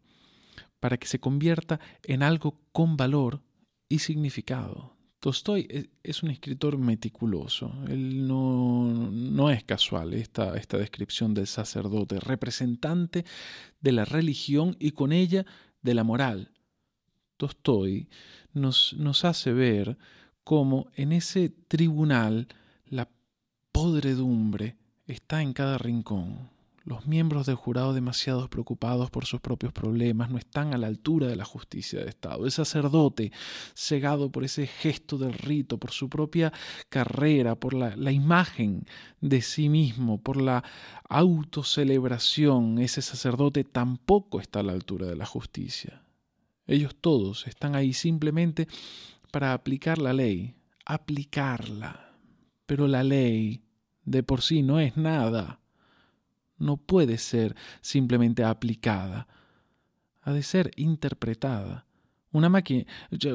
para 0.80 0.96
que 0.96 1.06
se 1.06 1.20
convierta 1.20 1.78
en 2.02 2.22
algo 2.22 2.60
con 2.72 2.96
valor 2.96 3.42
y 3.88 4.00
significado. 4.00 4.95
Tolstoy 5.26 5.90
es 6.04 6.22
un 6.22 6.30
escritor 6.30 6.78
meticuloso. 6.78 7.72
Él 7.88 8.28
no, 8.28 9.50
es 9.50 9.64
casual 9.64 10.14
esta, 10.14 10.56
esta 10.56 10.78
descripción 10.78 11.34
del 11.34 11.48
sacerdote, 11.48 12.20
representante 12.20 13.24
de 13.80 13.90
la 13.90 14.04
religión 14.04 14.76
y 14.78 14.92
con 14.92 15.10
ella 15.10 15.44
de 15.82 15.94
la 15.94 16.04
moral. 16.04 16.52
Tolstoy 17.38 18.08
nos, 18.52 18.94
nos 18.98 19.24
hace 19.24 19.52
ver 19.52 19.98
cómo 20.44 20.86
en 20.94 21.10
ese 21.10 21.48
tribunal 21.48 22.46
la 22.84 23.08
podredumbre 23.72 24.76
está 25.08 25.42
en 25.42 25.54
cada 25.54 25.76
rincón. 25.76 26.55
Los 26.86 27.04
miembros 27.08 27.46
del 27.46 27.56
jurado 27.56 27.94
demasiado 27.94 28.48
preocupados 28.48 29.10
por 29.10 29.26
sus 29.26 29.40
propios 29.40 29.72
problemas 29.72 30.30
no 30.30 30.38
están 30.38 30.72
a 30.72 30.78
la 30.78 30.86
altura 30.86 31.26
de 31.26 31.34
la 31.34 31.44
justicia 31.44 31.98
de 31.98 32.08
Estado. 32.08 32.44
El 32.44 32.52
sacerdote, 32.52 33.32
cegado 33.74 34.30
por 34.30 34.44
ese 34.44 34.68
gesto 34.68 35.18
del 35.18 35.32
rito, 35.32 35.78
por 35.78 35.90
su 35.90 36.08
propia 36.08 36.52
carrera, 36.88 37.56
por 37.56 37.74
la, 37.74 37.96
la 37.96 38.12
imagen 38.12 38.86
de 39.20 39.42
sí 39.42 39.68
mismo, 39.68 40.22
por 40.22 40.40
la 40.40 40.62
autocelebración, 41.08 42.78
ese 42.78 43.02
sacerdote 43.02 43.64
tampoco 43.64 44.38
está 44.38 44.60
a 44.60 44.62
la 44.62 44.72
altura 44.72 45.08
de 45.08 45.16
la 45.16 45.26
justicia. 45.26 46.04
Ellos 46.68 46.94
todos 47.00 47.48
están 47.48 47.74
ahí 47.74 47.94
simplemente 47.94 48.68
para 49.32 49.54
aplicar 49.54 49.98
la 49.98 50.12
ley, 50.12 50.54
aplicarla. 50.84 52.12
Pero 52.64 52.86
la 52.86 53.02
ley 53.02 53.64
de 54.04 54.22
por 54.22 54.40
sí 54.40 54.62
no 54.62 54.78
es 54.78 54.96
nada 54.96 55.58
no 56.58 56.76
puede 56.76 57.18
ser 57.18 57.54
simplemente 57.80 58.44
aplicada, 58.44 59.28
ha 60.22 60.32
de 60.32 60.42
ser 60.42 60.70
interpretada. 60.76 61.86
Una 62.32 62.48
máquina, 62.48 62.84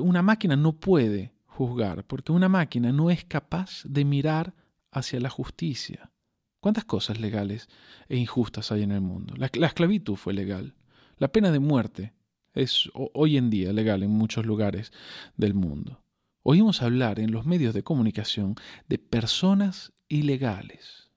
una 0.01 0.21
máquina 0.21 0.55
no 0.55 0.73
puede 0.73 1.33
juzgar, 1.45 2.05
porque 2.05 2.31
una 2.31 2.49
máquina 2.49 2.91
no 2.91 3.09
es 3.09 3.23
capaz 3.25 3.83
de 3.85 4.05
mirar 4.05 4.53
hacia 4.91 5.19
la 5.19 5.29
justicia. 5.29 6.11
¿Cuántas 6.59 6.85
cosas 6.85 7.19
legales 7.19 7.69
e 8.07 8.17
injustas 8.17 8.71
hay 8.71 8.83
en 8.83 8.91
el 8.91 9.01
mundo? 9.01 9.33
La, 9.35 9.49
la 9.53 9.67
esclavitud 9.67 10.15
fue 10.15 10.33
legal. 10.33 10.75
La 11.17 11.31
pena 11.31 11.51
de 11.51 11.59
muerte 11.59 12.13
es 12.53 12.89
hoy 12.93 13.37
en 13.37 13.49
día 13.49 13.73
legal 13.73 14.03
en 14.03 14.11
muchos 14.11 14.45
lugares 14.45 14.91
del 15.37 15.53
mundo. 15.53 16.03
Oímos 16.43 16.81
hablar 16.81 17.19
en 17.19 17.31
los 17.31 17.45
medios 17.45 17.73
de 17.73 17.83
comunicación 17.83 18.55
de 18.89 18.97
personas 18.97 19.93
ilegales. 20.07 21.10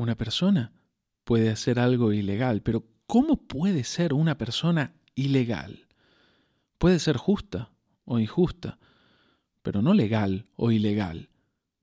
Una 0.00 0.14
persona 0.14 0.72
puede 1.24 1.50
hacer 1.50 1.78
algo 1.78 2.14
ilegal, 2.14 2.62
pero 2.62 2.86
¿cómo 3.06 3.36
puede 3.36 3.84
ser 3.84 4.14
una 4.14 4.38
persona 4.38 4.94
ilegal? 5.14 5.88
Puede 6.78 6.98
ser 6.98 7.18
justa 7.18 7.70
o 8.06 8.18
injusta, 8.18 8.78
pero 9.60 9.82
no 9.82 9.92
legal 9.92 10.46
o 10.56 10.70
ilegal. 10.70 11.28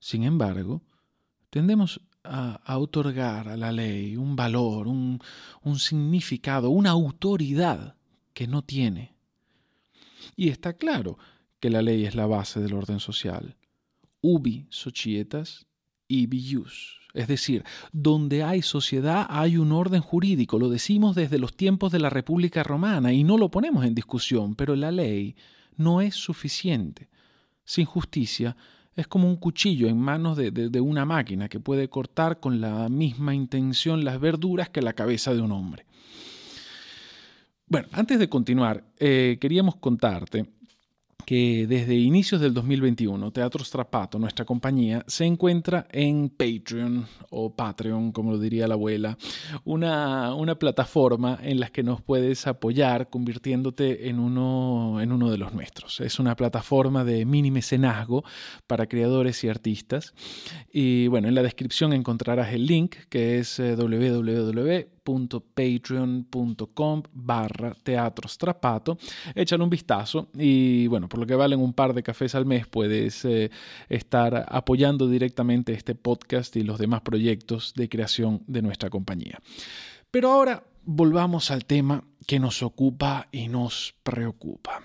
Sin 0.00 0.24
embargo, 0.24 0.82
tendemos 1.50 2.00
a, 2.24 2.76
otorgar 2.78 3.48
a 3.48 3.56
la 3.56 3.70
ley 3.70 4.16
un 4.16 4.34
valor, 4.34 4.88
un, 4.88 5.20
significado, 5.76 6.70
una 6.70 6.90
autoridad 6.90 7.94
que 8.34 8.48
no 8.48 8.62
tiene. 8.62 9.14
Y 10.34 10.48
está 10.48 10.72
claro 10.72 11.18
que 11.60 11.70
la 11.70 11.82
ley 11.82 12.04
es 12.04 12.16
la 12.16 12.26
base 12.26 12.58
del 12.58 12.74
orden 12.74 12.98
social. 12.98 13.56
ubi 14.20 14.66
societas, 14.70 15.68
ibi 16.08 16.52
jus. 16.52 16.98
Es 17.18 17.26
decir, 17.26 17.64
donde 17.90 18.44
hay 18.44 18.62
sociedad 18.62 19.26
hay 19.28 19.56
un 19.56 19.72
orden 19.72 20.00
jurídico. 20.00 20.56
Lo 20.56 20.68
decimos 20.68 21.16
desde 21.16 21.40
los 21.40 21.56
tiempos 21.56 21.90
de 21.90 21.98
la 21.98 22.10
República 22.10 22.62
Romana 22.62 23.12
y 23.12 23.24
no 23.24 23.36
lo 23.36 23.50
ponemos 23.50 23.84
en 23.84 23.92
discusión, 23.92 24.54
pero 24.54 24.76
la 24.76 24.92
ley 24.92 25.34
no 25.76 26.00
es 26.00 26.14
suficiente. 26.14 27.08
Sin 27.64 27.86
justicia 27.86 28.56
es 28.94 29.08
como 29.08 29.28
un 29.28 29.34
cuchillo 29.34 29.88
en 29.88 29.98
manos 29.98 30.36
de, 30.36 30.80
una 30.80 31.04
máquina 31.04 31.48
que 31.48 31.58
puede 31.58 31.88
cortar 31.88 32.38
con 32.38 32.60
la 32.60 32.88
misma 32.88 33.34
intención 33.34 34.04
las 34.04 34.20
verduras 34.20 34.68
que 34.68 34.80
la 34.80 34.92
cabeza 34.92 35.34
de 35.34 35.42
un 35.42 35.50
hombre. 35.50 35.86
Bueno, 37.66 37.88
antes 37.90 38.20
de 38.20 38.28
continuar, 38.28 38.84
eh, 39.00 39.38
queríamos 39.40 39.74
contarte 39.74 40.46
que 41.28 41.66
desde 41.68 41.94
inicios 41.94 42.40
del 42.40 42.54
2021 42.54 43.30
Teatro 43.32 43.62
Strapato, 43.62 44.18
nuestra 44.18 44.46
compañía, 44.46 45.04
se 45.06 45.26
encuentra 45.26 45.86
en 45.90 46.30
Patreon 46.30 47.06
o 47.28 47.54
Patreon, 47.54 48.12
como 48.12 48.30
lo 48.30 48.38
diría 48.38 48.66
la 48.66 48.72
abuela, 48.72 49.18
una, 49.62 50.34
una 50.34 50.58
plataforma 50.58 51.38
en 51.42 51.60
la 51.60 51.68
que 51.68 51.82
nos 51.82 52.00
puedes 52.00 52.46
apoyar 52.46 53.10
convirtiéndote 53.10 54.08
en 54.08 54.20
uno, 54.20 55.02
en 55.02 55.12
uno 55.12 55.30
de 55.30 55.36
los 55.36 55.52
nuestros. 55.52 56.00
Es 56.00 56.18
una 56.18 56.34
plataforma 56.34 57.04
de 57.04 57.26
mini 57.26 57.50
mecenazgo 57.50 58.24
para 58.66 58.86
creadores 58.86 59.44
y 59.44 59.50
artistas. 59.50 60.14
Y 60.72 61.08
bueno, 61.08 61.28
en 61.28 61.34
la 61.34 61.42
descripción 61.42 61.92
encontrarás 61.92 62.54
el 62.54 62.64
link 62.64 62.96
que 63.10 63.38
es 63.38 63.58
eh, 63.58 63.76
www 63.76 64.97
patreon.com 65.54 67.02
barra 67.12 67.74
teatro 67.82 68.28
strapato. 68.28 68.98
Échale 69.34 69.64
un 69.64 69.70
vistazo 69.70 70.28
y 70.34 70.86
bueno, 70.86 71.08
por 71.08 71.20
lo 71.20 71.26
que 71.26 71.34
valen 71.34 71.60
un 71.60 71.72
par 71.72 71.94
de 71.94 72.02
cafés 72.02 72.34
al 72.34 72.46
mes 72.46 72.66
puedes 72.66 73.24
eh, 73.24 73.50
estar 73.88 74.46
apoyando 74.48 75.08
directamente 75.08 75.72
este 75.72 75.94
podcast 75.94 76.56
y 76.56 76.62
los 76.62 76.78
demás 76.78 77.00
proyectos 77.00 77.72
de 77.74 77.88
creación 77.88 78.42
de 78.46 78.62
nuestra 78.62 78.90
compañía. 78.90 79.40
Pero 80.10 80.30
ahora 80.30 80.62
volvamos 80.84 81.50
al 81.50 81.64
tema 81.64 82.04
que 82.26 82.38
nos 82.38 82.62
ocupa 82.62 83.28
y 83.32 83.48
nos 83.48 83.94
preocupa. 84.02 84.82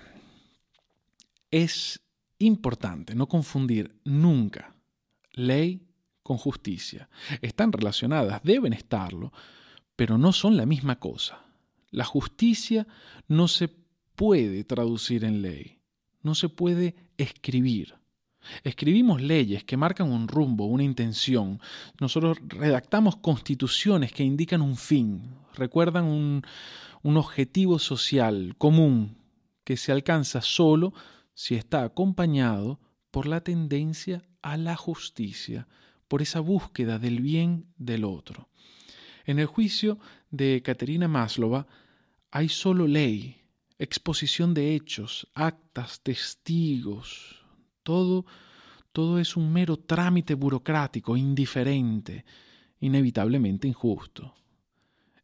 Es 1.51 2.01
importante 2.39 3.15
no 3.15 3.27
confundir 3.27 3.95
nunca 4.03 4.75
ley 5.33 5.81
con 6.23 6.37
justicia. 6.37 7.09
Están 7.41 7.71
relacionadas, 7.71 8.41
deben 8.43 8.73
estarlo, 8.73 9.31
pero 9.95 10.17
no 10.17 10.33
son 10.33 10.57
la 10.57 10.65
misma 10.65 10.99
cosa. 10.99 11.45
La 11.91 12.05
justicia 12.05 12.87
no 13.27 13.47
se 13.47 13.69
puede 14.15 14.63
traducir 14.63 15.23
en 15.23 15.41
ley, 15.41 15.79
no 16.21 16.35
se 16.35 16.49
puede 16.49 16.95
escribir. 17.17 17.95
Escribimos 18.63 19.21
leyes 19.21 19.63
que 19.63 19.77
marcan 19.77 20.11
un 20.11 20.27
rumbo, 20.27 20.65
una 20.65 20.83
intención. 20.83 21.59
Nosotros 21.99 22.37
redactamos 22.47 23.15
constituciones 23.17 24.11
que 24.11 24.23
indican 24.23 24.61
un 24.61 24.75
fin, 24.75 25.35
recuerdan 25.55 26.05
un, 26.05 26.43
objetivo 27.03 27.79
social 27.79 28.55
común 28.57 29.17
que 29.63 29.77
se 29.77 29.91
alcanza 29.91 30.41
solo 30.41 30.93
si 31.33 31.55
está 31.55 31.83
acompañado 31.83 32.79
por 33.11 33.27
la 33.27 33.41
tendencia 33.41 34.23
a 34.41 34.57
la 34.57 34.75
justicia, 34.75 35.67
por 36.07 36.21
esa 36.21 36.39
búsqueda 36.39 36.99
del 36.99 37.21
bien 37.21 37.67
del 37.77 38.03
otro. 38.03 38.49
En 39.25 39.39
el 39.39 39.45
juicio 39.45 39.99
de 40.31 40.61
Caterina 40.61 41.07
Maslova 41.07 41.67
hay 42.31 42.49
solo 42.49 42.87
ley, 42.87 43.37
exposición 43.77 44.53
de 44.53 44.75
hechos, 44.75 45.27
actas, 45.33 46.01
testigos. 46.01 47.41
Todo, 47.83 48.25
todo 48.91 49.19
es 49.19 49.37
un 49.37 49.53
mero 49.53 49.77
trámite 49.77 50.33
burocrático, 50.33 51.15
indiferente, 51.15 52.25
inevitablemente 52.79 53.67
injusto. 53.67 54.33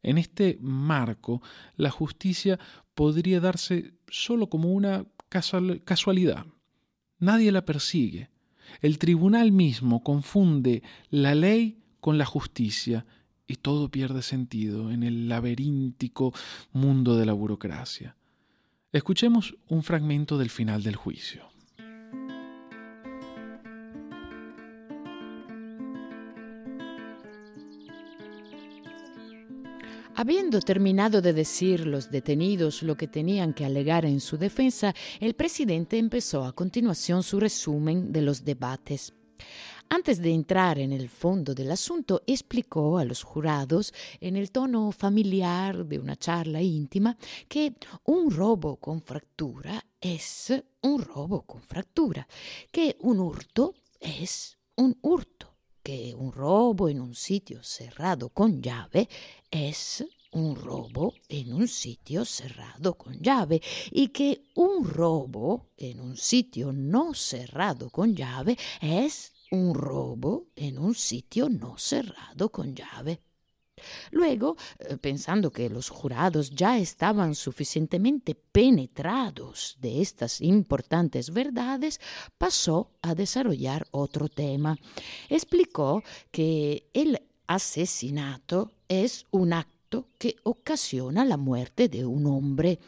En 0.01 0.17
este 0.17 0.57
marco, 0.61 1.41
la 1.75 1.91
justicia 1.91 2.57
podría 2.95 3.41
darse 3.41 3.93
solo 4.07 4.49
como 4.49 4.71
una 4.71 5.05
casualidad. 5.29 6.45
Nadie 7.19 7.51
la 7.51 7.65
persigue. 7.65 8.29
El 8.81 8.97
tribunal 8.97 9.51
mismo 9.51 10.03
confunde 10.03 10.83
la 11.09 11.35
ley 11.35 11.79
con 11.99 12.17
la 12.17 12.25
justicia 12.25 13.05
y 13.49 13.55
todo 13.55 13.89
pierde 13.89 14.21
sentido 14.21 14.91
en 14.91 15.01
el 15.01 15.27
laberíntico 15.27 16.33
mundo 16.71 17.17
de 17.17 17.25
la 17.25 17.33
burocracia. 17.33 18.15
Escuchemos 18.93 19.57
un 19.67 19.81
fragmento 19.81 20.37
del 20.37 20.51
final 20.51 20.83
del 20.83 20.95
juicio. 20.95 21.49
Habiendo 30.15 30.59
terminado 30.59 31.21
de 31.21 31.33
decir 31.33 31.87
los 31.87 32.11
detenidos 32.11 32.83
lo 32.83 32.97
que 32.97 33.07
tenían 33.07 33.53
que 33.53 33.65
alegar 33.65 34.05
en 34.05 34.19
su 34.19 34.37
defensa, 34.37 34.93
el 35.19 35.33
presidente 35.33 35.97
empezó 35.97 36.43
a 36.45 36.53
continuación 36.53 37.23
su 37.23 37.39
resumen 37.39 38.11
de 38.11 38.21
los 38.21 38.45
debates. 38.45 39.13
Antes 39.91 40.21
de 40.21 40.31
entrar 40.31 40.77
en 40.77 40.93
el 40.93 41.09
fondo 41.09 41.55
del 41.55 41.71
asunto, 41.71 42.21
explicó 42.27 42.99
a 42.99 43.05
los 43.05 43.23
jurados, 43.23 43.91
en 44.21 44.35
el 44.35 44.51
tono 44.51 44.91
familiar 44.91 45.83
de 45.83 45.97
una 45.97 46.15
charla 46.15 46.61
íntima, 46.61 47.17
que 47.47 47.73
un 48.03 48.29
robo 48.29 48.75
con 48.75 49.01
fractura 49.01 49.83
es 49.99 50.53
un 50.83 51.01
robo 51.01 51.41
con 51.41 51.63
fractura, 51.63 52.27
que 52.71 52.97
un 52.99 53.19
hurto 53.19 53.73
es 53.99 54.59
un 54.75 54.95
hurto, 55.01 55.55
que 55.81 56.13
un 56.15 56.33
robo 56.33 56.87
en 56.87 57.01
un 57.01 57.15
sitio 57.15 57.63
cerrado 57.63 58.29
con 58.29 58.61
llave 58.61 59.09
es 59.49 60.05
un 60.33 60.55
robo 60.55 61.15
en 61.27 61.51
un 61.51 61.67
sitio 61.67 62.25
cerrado 62.25 62.93
con 62.95 63.19
llave 63.19 63.59
y 63.89 64.09
que 64.09 64.43
un 64.53 64.87
robo 64.87 65.71
en 65.77 65.99
un 65.99 66.15
sitio 66.15 66.71
no 66.71 67.15
cerrado 67.15 67.89
con 67.89 68.15
llave 68.15 68.55
es 68.81 69.33
un 69.51 69.73
robo 69.73 70.47
en 70.55 70.77
un 70.79 70.95
sitio 70.95 71.49
no 71.49 71.77
cerrado 71.77 72.49
con 72.49 72.75
llave. 72.75 73.21
Luego, 74.11 74.57
eh, 74.79 74.97
pensando 74.97 75.51
que 75.51 75.69
los 75.69 75.89
jurados 75.89 76.51
ya 76.51 76.77
estaban 76.77 77.35
suficientemente 77.35 78.35
penetrados 78.35 79.77
de 79.79 80.01
estas 80.01 80.41
importantes 80.41 81.31
verdades, 81.31 81.99
pasó 82.37 82.91
a 83.01 83.15
desarrollar 83.15 83.87
otro 83.91 84.29
tema. 84.29 84.77
Explicó 85.29 86.03
que 86.31 86.89
el 86.93 87.21
asesinato 87.47 88.71
es 88.87 89.25
un 89.31 89.53
acto 89.53 90.09
que 90.17 90.35
ocasiona 90.43 91.25
la 91.25 91.37
muerte 91.37 91.89
de 91.89 92.05
un 92.05 92.27
hombre 92.27 92.79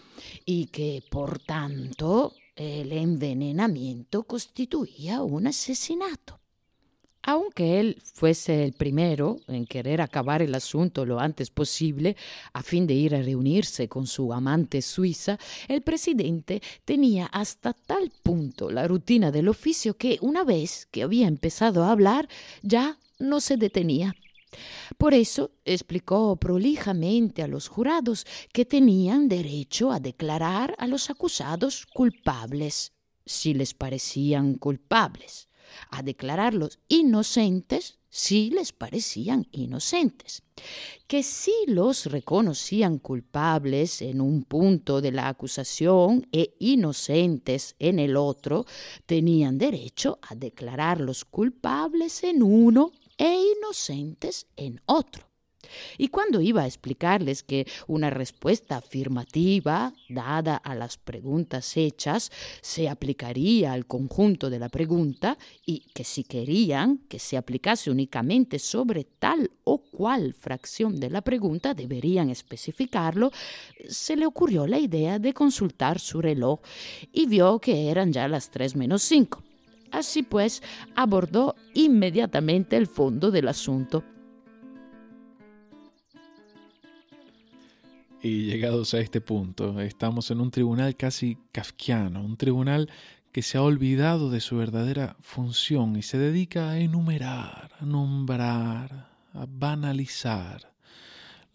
y 0.45 0.67
que, 0.67 1.03
por 1.09 1.39
tanto, 1.39 2.33
el 2.55 2.91
envenenamiento 2.91 4.23
constituía 4.23 5.23
un 5.23 5.47
asesinato. 5.47 6.40
Aunque 7.23 7.79
él 7.79 8.01
fuese 8.01 8.63
el 8.63 8.73
primero 8.73 9.39
en 9.47 9.65
querer 9.65 10.01
acabar 10.01 10.41
el 10.41 10.55
asunto 10.55 11.05
lo 11.05 11.19
antes 11.19 11.51
posible, 11.51 12.17
a 12.51 12.63
fin 12.63 12.87
de 12.87 12.95
ir 12.95 13.13
a 13.13 13.21
reunirse 13.21 13.87
con 13.87 14.07
su 14.07 14.33
amante 14.33 14.81
suiza, 14.81 15.37
el 15.67 15.83
presidente 15.83 16.61
tenía 16.83 17.27
hasta 17.27 17.73
tal 17.73 18.11
punto 18.23 18.71
la 18.71 18.87
rutina 18.87 19.31
del 19.31 19.49
oficio 19.49 19.95
que 19.97 20.17
una 20.21 20.43
vez 20.43 20.87
que 20.89 21.03
había 21.03 21.27
empezado 21.27 21.83
a 21.83 21.91
hablar 21.91 22.27
ya 22.63 22.97
no 23.19 23.39
se 23.39 23.55
detenía. 23.55 24.15
Por 24.97 25.13
eso 25.13 25.51
explicó 25.63 26.35
prolijamente 26.37 27.43
a 27.43 27.47
los 27.47 27.67
jurados 27.67 28.25
que 28.51 28.65
tenían 28.65 29.29
derecho 29.29 29.91
a 29.91 29.99
declarar 29.99 30.75
a 30.79 30.87
los 30.87 31.09
acusados 31.09 31.85
culpables, 31.85 32.93
si 33.25 33.53
les 33.53 33.75
parecían 33.75 34.55
culpables 34.55 35.47
a 35.89 36.03
declararlos 36.03 36.79
inocentes 36.87 37.99
si 38.09 38.49
les 38.49 38.73
parecían 38.73 39.47
inocentes, 39.51 40.43
que 41.07 41.23
si 41.23 41.53
los 41.67 42.07
reconocían 42.07 42.99
culpables 42.99 44.01
en 44.01 44.19
un 44.19 44.43
punto 44.43 44.99
de 44.99 45.13
la 45.13 45.29
acusación 45.29 46.27
e 46.33 46.55
inocentes 46.59 47.75
en 47.79 47.99
el 47.99 48.17
otro, 48.17 48.65
tenían 49.05 49.57
derecho 49.57 50.19
a 50.21 50.35
declararlos 50.35 51.23
culpables 51.23 52.23
en 52.25 52.43
uno 52.43 52.91
e 53.17 53.53
inocentes 53.57 54.45
en 54.57 54.81
otro. 54.85 55.30
Y 55.97 56.09
cuando 56.09 56.41
iba 56.41 56.63
a 56.63 56.67
explicarles 56.67 57.43
que 57.43 57.67
una 57.87 58.09
respuesta 58.09 58.77
afirmativa 58.77 59.93
dada 60.09 60.55
a 60.55 60.75
las 60.75 60.97
preguntas 60.97 61.77
hechas 61.77 62.31
se 62.61 62.89
aplicaría 62.89 63.73
al 63.73 63.85
conjunto 63.85 64.49
de 64.49 64.59
la 64.59 64.69
pregunta 64.69 65.37
y 65.65 65.85
que 65.93 66.03
si 66.03 66.23
querían 66.23 66.99
que 67.09 67.19
se 67.19 67.37
aplicase 67.37 67.91
únicamente 67.91 68.59
sobre 68.59 69.03
tal 69.03 69.51
o 69.63 69.79
cual 69.79 70.33
fracción 70.33 70.99
de 70.99 71.09
la 71.09 71.21
pregunta 71.21 71.73
deberían 71.73 72.29
especificarlo, 72.29 73.31
se 73.87 74.15
le 74.15 74.25
ocurrió 74.25 74.67
la 74.67 74.79
idea 74.79 75.19
de 75.19 75.33
consultar 75.33 75.99
su 75.99 76.21
reloj 76.21 76.59
y 77.11 77.27
vio 77.27 77.59
que 77.59 77.89
eran 77.89 78.11
ya 78.11 78.27
las 78.27 78.49
tres 78.49 78.75
menos 78.75 79.01
cinco. 79.03 79.43
Así 79.91 80.23
pues, 80.23 80.63
abordó 80.95 81.55
inmediatamente 81.73 82.77
el 82.77 82.87
fondo 82.87 83.29
del 83.29 83.49
asunto. 83.49 84.03
Y 88.23 88.43
llegados 88.43 88.93
a 88.93 88.99
este 88.99 89.19
punto, 89.19 89.81
estamos 89.81 90.29
en 90.29 90.41
un 90.41 90.51
tribunal 90.51 90.95
casi 90.95 91.39
kafkiano, 91.51 92.23
un 92.23 92.37
tribunal 92.37 92.87
que 93.31 93.41
se 93.41 93.57
ha 93.57 93.63
olvidado 93.63 94.29
de 94.29 94.41
su 94.41 94.57
verdadera 94.57 95.15
función 95.21 95.95
y 95.95 96.03
se 96.03 96.19
dedica 96.19 96.69
a 96.69 96.77
enumerar, 96.77 97.71
a 97.79 97.85
nombrar, 97.85 99.09
a 99.33 99.47
banalizar. 99.49 100.71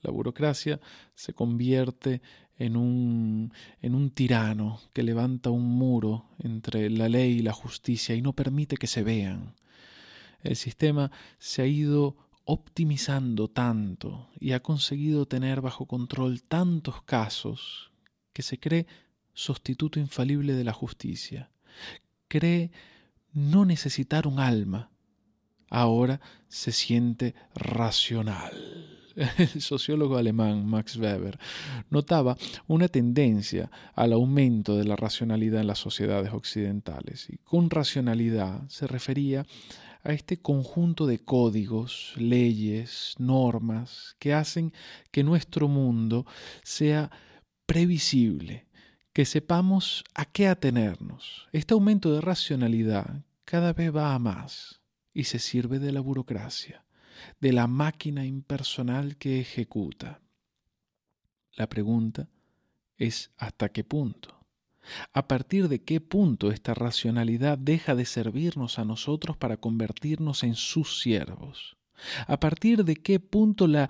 La 0.02 0.10
burocracia 0.10 0.80
se 1.14 1.34
convierte 1.34 2.20
en 2.58 2.76
un, 2.76 3.52
en 3.80 3.94
un 3.94 4.10
tirano 4.10 4.80
que 4.92 5.04
levanta 5.04 5.50
un 5.50 5.68
muro 5.68 6.24
entre 6.40 6.90
la 6.90 7.08
ley 7.08 7.38
y 7.38 7.42
la 7.42 7.52
justicia 7.52 8.16
y 8.16 8.22
no 8.22 8.32
permite 8.32 8.76
que 8.76 8.88
se 8.88 9.04
vean. 9.04 9.54
El 10.42 10.56
sistema 10.56 11.12
se 11.38 11.62
ha 11.62 11.66
ido 11.66 12.16
optimizando 12.46 13.48
tanto 13.48 14.30
y 14.40 14.52
ha 14.52 14.60
conseguido 14.60 15.26
tener 15.26 15.60
bajo 15.60 15.84
control 15.84 16.42
tantos 16.42 17.02
casos 17.02 17.92
que 18.32 18.42
se 18.42 18.58
cree 18.58 18.86
sustituto 19.34 20.00
infalible 20.00 20.54
de 20.54 20.64
la 20.64 20.72
justicia. 20.72 21.50
Cree 22.28 22.70
no 23.32 23.66
necesitar 23.66 24.26
un 24.26 24.40
alma. 24.40 24.90
Ahora 25.68 26.20
se 26.48 26.72
siente 26.72 27.34
racional 27.54 28.96
el 29.38 29.62
sociólogo 29.62 30.16
alemán 30.16 30.66
Max 30.66 30.96
Weber 30.96 31.38
notaba 31.90 32.36
una 32.66 32.88
tendencia 32.88 33.70
al 33.94 34.12
aumento 34.12 34.76
de 34.76 34.84
la 34.84 34.96
racionalidad 34.96 35.60
en 35.60 35.66
las 35.66 35.78
sociedades 35.78 36.32
occidentales. 36.32 37.28
Y 37.30 37.38
con 37.38 37.70
racionalidad 37.70 38.68
se 38.68 38.86
refería 38.86 39.46
a 40.06 40.12
este 40.12 40.38
conjunto 40.38 41.06
de 41.06 41.18
códigos, 41.18 42.14
leyes, 42.16 43.14
normas 43.18 44.16
que 44.18 44.32
hacen 44.32 44.72
que 45.10 45.24
nuestro 45.24 45.68
mundo 45.68 46.26
sea 46.62 47.10
previsible, 47.66 48.66
que 49.12 49.24
sepamos 49.24 50.04
a 50.14 50.24
qué 50.24 50.48
atenernos. 50.48 51.48
Este 51.52 51.74
aumento 51.74 52.12
de 52.12 52.20
racionalidad 52.20 53.22
cada 53.44 53.72
vez 53.72 53.94
va 53.94 54.14
a 54.14 54.18
más 54.18 54.80
y 55.12 55.24
se 55.24 55.38
sirve 55.38 55.78
de 55.78 55.92
la 55.92 56.00
burocracia 56.00 56.86
de 57.40 57.52
la 57.52 57.66
máquina 57.66 58.24
impersonal 58.24 59.16
que 59.16 59.40
ejecuta. 59.40 60.20
La 61.52 61.68
pregunta 61.68 62.28
es 62.96 63.30
hasta 63.36 63.68
qué 63.70 63.84
punto. 63.84 64.35
¿A 65.12 65.28
partir 65.28 65.68
de 65.68 65.82
qué 65.82 66.00
punto 66.00 66.50
esta 66.50 66.74
racionalidad 66.74 67.58
deja 67.58 67.94
de 67.94 68.04
servirnos 68.04 68.78
a 68.78 68.84
nosotros 68.84 69.36
para 69.36 69.56
convertirnos 69.56 70.42
en 70.42 70.54
sus 70.54 71.00
siervos? 71.00 71.76
¿A 72.26 72.38
partir 72.38 72.84
de 72.84 72.96
qué 72.96 73.20
punto 73.20 73.64
el, 73.64 73.88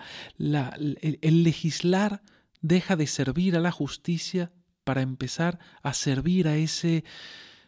legislar 1.45 2.23
deja 2.61 2.97
de 2.97 3.07
servir 3.07 3.57
a 3.57 3.61
la 3.61 3.73
justicia 3.73 4.53
para 4.85 5.03
empezar 5.03 5.59
a 5.83 5.93
servir 5.93 6.47
a 6.49 6.57
ese, 6.57 7.05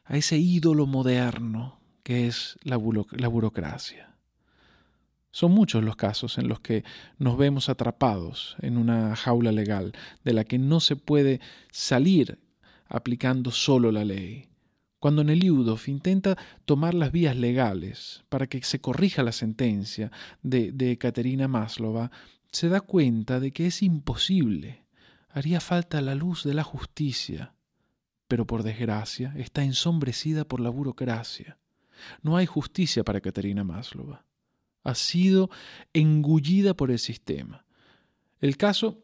a 0.05 0.17
ese 0.17 0.38
ídolo 0.38 0.87
moderno 0.87 1.81
que 2.03 2.27
es 2.29 2.57
la 2.62 2.77
burocracia? 2.77 4.09
Son 5.31 5.53
muchos 5.53 5.85
los 5.85 5.97
casos 5.97 6.38
en 6.38 6.49
los 6.49 6.61
que 6.61 6.85
nos 7.19 7.37
vemos 7.37 7.69
atrapados 7.69 8.57
en 8.61 8.79
una 8.79 9.14
jaula 9.14 9.53
legal 9.53 9.93
de 10.25 10.33
la 10.33 10.45
que 10.45 10.59
no 10.59 10.81
se 10.81 10.97
puede 10.97 11.41
salir 11.71 12.38
aplicando 12.88 13.51
solo 13.51 13.92
la 13.92 14.05
ley. 14.05 14.48
Cuando 14.98 15.22
Neliudov 15.22 15.81
intenta 15.87 16.37
tomar 16.64 16.94
las 16.94 17.12
vías 17.12 17.37
legales 17.37 18.24
para 18.29 18.48
que 18.48 18.62
se 18.62 18.81
corrija 18.81 19.22
la 19.22 19.33
sentencia 19.33 20.11
de, 20.42 20.72
de 20.72 20.98
Katerina 20.98 21.46
Maslova, 21.46 22.11
se 22.51 22.68
da 22.68 22.81
cuenta 22.81 23.38
de 23.38 23.53
que 23.53 23.66
es 23.66 23.83
imposible. 23.83 24.85
Haría 25.29 25.61
falta 25.61 26.01
la 26.01 26.14
luz 26.14 26.42
de 26.42 26.55
la 26.55 26.64
justicia, 26.64 27.55
pero 28.27 28.46
por 28.46 28.64
desgracia 28.64 29.35
está 29.37 29.62
ensombrecida 29.62 30.44
por 30.44 30.59
la 30.59 30.70
burocracia. 30.70 31.59
No 32.22 32.37
hay 32.37 32.46
justicia 32.46 33.05
para 33.05 33.20
Katerina 33.20 33.62
Maslova 33.62 34.24
ha 34.88 34.94
sido 34.94 35.51
engullida 35.92 36.74
por 36.74 36.90
el 36.90 36.98
sistema. 36.98 37.64
El 38.40 38.57
caso 38.57 39.03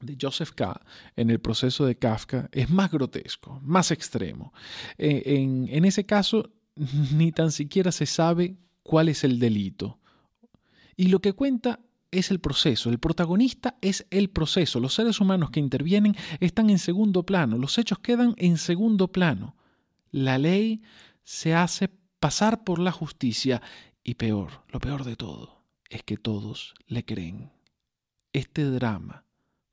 de 0.00 0.16
Joseph 0.20 0.52
K. 0.52 0.80
en 1.16 1.30
el 1.30 1.40
proceso 1.40 1.86
de 1.86 1.96
Kafka 1.96 2.48
es 2.52 2.70
más 2.70 2.90
grotesco, 2.90 3.60
más 3.62 3.90
extremo. 3.90 4.52
Eh, 4.98 5.22
en, 5.26 5.68
en 5.70 5.84
ese 5.84 6.06
caso, 6.06 6.50
ni 7.14 7.32
tan 7.32 7.52
siquiera 7.52 7.92
se 7.92 8.06
sabe 8.06 8.56
cuál 8.82 9.08
es 9.08 9.24
el 9.24 9.38
delito. 9.38 9.98
Y 10.96 11.08
lo 11.08 11.20
que 11.20 11.32
cuenta 11.32 11.80
es 12.10 12.30
el 12.30 12.40
proceso, 12.40 12.90
el 12.90 12.98
protagonista 12.98 13.76
es 13.80 14.06
el 14.10 14.30
proceso, 14.30 14.80
los 14.80 14.94
seres 14.94 15.20
humanos 15.20 15.50
que 15.50 15.60
intervienen 15.60 16.16
están 16.40 16.68
en 16.70 16.78
segundo 16.78 17.24
plano, 17.24 17.56
los 17.56 17.78
hechos 17.78 18.00
quedan 18.00 18.34
en 18.36 18.58
segundo 18.58 19.08
plano. 19.12 19.56
La 20.10 20.38
ley 20.38 20.82
se 21.22 21.54
hace 21.54 21.88
pasar 22.18 22.64
por 22.64 22.80
la 22.80 22.90
justicia 22.90 23.62
y 24.02 24.14
peor, 24.14 24.64
lo 24.68 24.80
peor 24.80 25.04
de 25.04 25.14
todo, 25.14 25.62
es 25.88 26.02
que 26.02 26.16
todos 26.16 26.74
le 26.86 27.04
creen. 27.04 27.52
Este 28.32 28.64
drama, 28.64 29.24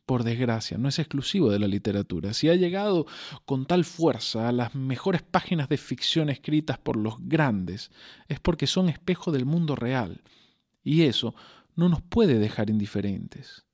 por 0.08 0.24
desgracia, 0.24 0.78
no 0.78 0.88
es 0.88 1.00
exclusivo 1.00 1.52
de 1.52 1.60
la 1.60 1.67
literatura. 1.67 2.34
Si 2.34 2.48
ha 2.48 2.56
llegado 2.56 3.06
con 3.46 3.65
tal 3.65 3.84
fuerza 3.84 4.48
a 4.48 4.54
las 4.54 4.74
mejores 4.74 5.22
páginas 5.22 5.67
de 5.67 5.78
ficción 5.78 6.30
escritas 6.30 6.80
por 6.80 6.96
los 6.96 7.15
grandes, 7.20 7.91
es 8.30 8.39
porque 8.39 8.67
son 8.67 8.88
espejo 8.88 9.34
del 9.34 9.46
mundo 9.46 9.76
real. 9.76 10.22
Y 10.82 11.04
eso 11.04 11.36
no 11.76 11.89
nos 11.89 12.02
puede 12.02 12.39
dejar 12.39 12.70
indiferentes. 12.70 13.65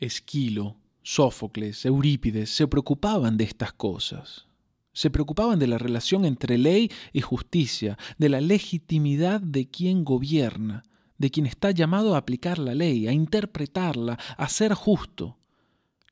Esquilo, 0.00 0.76
Sófocles, 1.02 1.86
Eurípides 1.86 2.50
se 2.50 2.66
preocupaban 2.66 3.36
de 3.36 3.44
estas 3.44 3.72
cosas. 3.72 4.46
Se 4.92 5.10
preocupaban 5.10 5.60
de 5.60 5.68
la 5.68 5.78
relación 5.78 6.24
entre 6.24 6.58
ley 6.58 6.90
y 7.12 7.20
justicia, 7.20 7.96
de 8.18 8.28
la 8.28 8.40
legitimidad 8.40 9.40
de 9.40 9.70
quien 9.70 10.04
gobierna, 10.04 10.82
de 11.18 11.30
quien 11.30 11.46
está 11.46 11.70
llamado 11.70 12.16
a 12.16 12.18
aplicar 12.18 12.58
la 12.58 12.74
ley, 12.74 13.06
a 13.06 13.12
interpretarla, 13.12 14.18
a 14.36 14.48
ser 14.48 14.74
justo. 14.74 15.38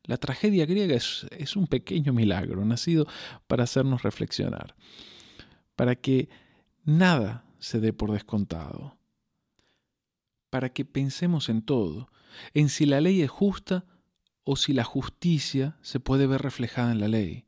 La 0.07 0.17
tragedia 0.17 0.67
griega 0.67 0.95
es, 0.95 1.57
un 1.57 1.67
pequeño 1.67 2.13
milagro, 2.13 2.65
nacido 2.65 3.07
para 3.47 3.65
hacernos 3.65 4.03
reflexionar, 4.03 4.77
para 5.75 5.97
que 5.97 6.29
nada 6.85 7.45
se 7.59 7.81
dé 7.81 7.93
por 7.93 8.13
descontado, 8.13 8.97
para 10.51 10.69
que 10.71 10.85
pensemos 10.85 11.49
en 11.49 11.63
todo, 11.63 12.09
en 12.55 12.69
si 12.69 12.87
la 12.87 13.01
ley 13.01 13.23
es 13.23 13.31
justa 13.31 13.85
o 14.45 14.57
si 14.57 14.73
la 14.73 14.85
justicia 14.85 15.77
se 15.83 15.99
puede 15.99 16.27
ver 16.27 16.43
reflejada 16.43 16.93
en 16.93 17.01
la 17.01 17.09
ley. 17.09 17.45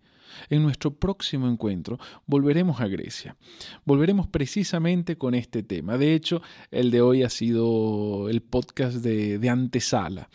En 0.50 0.62
nuestro 0.62 0.94
próximo 0.94 1.48
encuentro 1.48 1.98
volveremos 2.26 2.80
a 2.80 2.88
Grecia. 2.88 3.36
Volveremos 3.84 4.26
precisamente 4.26 5.16
con 5.16 5.34
este 5.34 5.62
tema. 5.62 5.96
De 5.96 6.14
hecho, 6.14 6.42
el 6.70 6.90
de 6.90 7.00
hoy 7.00 7.22
ha 7.22 7.30
sido 7.30 8.28
el 8.28 8.42
podcast 8.42 8.96
de, 8.96 9.38
de 9.38 9.48
antesala. 9.48 10.28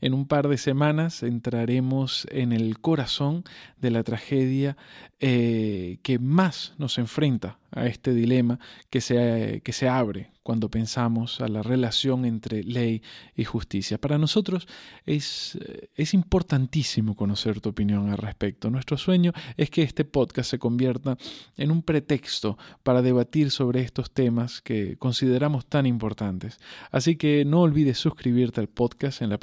En 0.00 0.14
un 0.14 0.26
par 0.26 0.48
de 0.48 0.58
semanas 0.58 1.22
entraremos 1.22 2.26
en 2.30 2.52
el 2.52 2.78
corazón 2.78 3.44
de 3.80 3.90
la 3.90 4.02
tragedia 4.04 4.76
eh, 5.20 5.98
que 6.02 6.18
más 6.18 6.74
nos 6.78 6.98
enfrenta 6.98 7.58
a 7.72 7.86
este 7.86 8.14
dilema 8.14 8.58
que 8.90 9.00
se, 9.00 9.60
que 9.64 9.72
se 9.72 9.88
abre 9.88 10.30
cuando 10.48 10.70
pensamos 10.70 11.42
a 11.42 11.48
la 11.48 11.62
relación 11.62 12.24
entre 12.24 12.62
ley 12.64 13.02
y 13.36 13.44
justicia. 13.44 13.98
Para 13.98 14.16
nosotros 14.16 14.66
es, 15.04 15.58
es 15.94 16.14
importantísimo 16.14 17.14
conocer 17.14 17.60
tu 17.60 17.68
opinión 17.68 18.08
al 18.08 18.16
respecto. 18.16 18.70
Nuestro 18.70 18.96
sueño 18.96 19.32
es 19.58 19.68
que 19.68 19.82
este 19.82 20.06
podcast 20.06 20.50
se 20.50 20.58
convierta 20.58 21.18
en 21.58 21.70
un 21.70 21.82
pretexto 21.82 22.56
para 22.82 23.02
debatir 23.02 23.50
sobre 23.50 23.82
estos 23.82 24.10
temas 24.10 24.62
que 24.62 24.96
consideramos 24.96 25.66
tan 25.66 25.84
importantes. 25.84 26.58
Así 26.90 27.16
que 27.16 27.44
no 27.44 27.60
olvides 27.60 27.98
suscribirte 27.98 28.62
al 28.62 28.68
podcast 28.68 29.20
en 29.20 29.28
la 29.28 29.36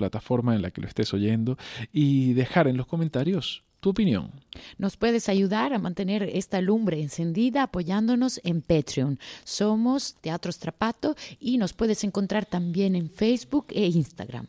plataforma 0.45 0.55
en 0.55 0.61
la 0.61 0.71
que 0.71 0.81
lo 0.81 0.87
estés 0.87 1.13
oyendo 1.13 1.57
y 1.91 2.33
dejar 2.33 2.67
en 2.67 2.77
los 2.77 2.87
comentarios 2.87 3.63
tu 3.79 3.89
opinión. 3.89 4.31
Nos 4.77 4.97
puedes 4.97 5.29
ayudar 5.29 5.73
a 5.73 5.79
mantener 5.79 6.23
esta 6.23 6.59
lumbre 6.59 7.01
encendida 7.01 7.63
apoyándonos 7.63 8.41
en 8.43 8.61
Patreon. 8.61 9.19
Somos 9.43 10.15
Teatro 10.21 10.51
Strapato 10.51 11.15
y 11.39 11.57
nos 11.57 11.73
puedes 11.73 12.03
encontrar 12.03 12.45
también 12.45 12.95
en 12.95 13.09
Facebook 13.09 13.67
e 13.69 13.85
Instagram. 13.85 14.47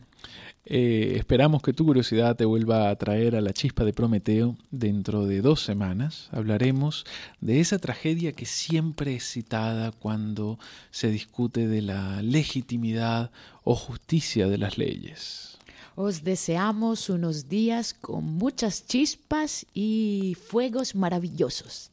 Eh, 0.68 1.14
esperamos 1.16 1.62
que 1.62 1.72
tu 1.72 1.84
curiosidad 1.84 2.34
te 2.34 2.44
vuelva 2.44 2.88
a 2.88 2.96
traer 2.96 3.36
a 3.36 3.40
la 3.40 3.52
chispa 3.52 3.84
de 3.84 3.92
Prometeo. 3.92 4.56
Dentro 4.70 5.26
de 5.26 5.40
dos 5.40 5.60
semanas 5.60 6.28
hablaremos 6.32 7.04
de 7.40 7.60
esa 7.60 7.78
tragedia 7.78 8.32
que 8.32 8.46
siempre 8.46 9.14
es 9.14 9.30
citada 9.30 9.92
cuando 9.92 10.58
se 10.90 11.10
discute 11.10 11.68
de 11.68 11.82
la 11.82 12.20
legitimidad 12.22 13.30
o 13.62 13.76
justicia 13.76 14.48
de 14.48 14.58
las 14.58 14.76
leyes. 14.76 15.55
Os 15.98 16.22
deseamos 16.22 17.08
unos 17.08 17.48
días 17.48 17.94
con 17.94 18.22
muchas 18.22 18.84
chispas 18.86 19.64
y 19.72 20.36
fuegos 20.48 20.94
maravillosos. 20.94 21.90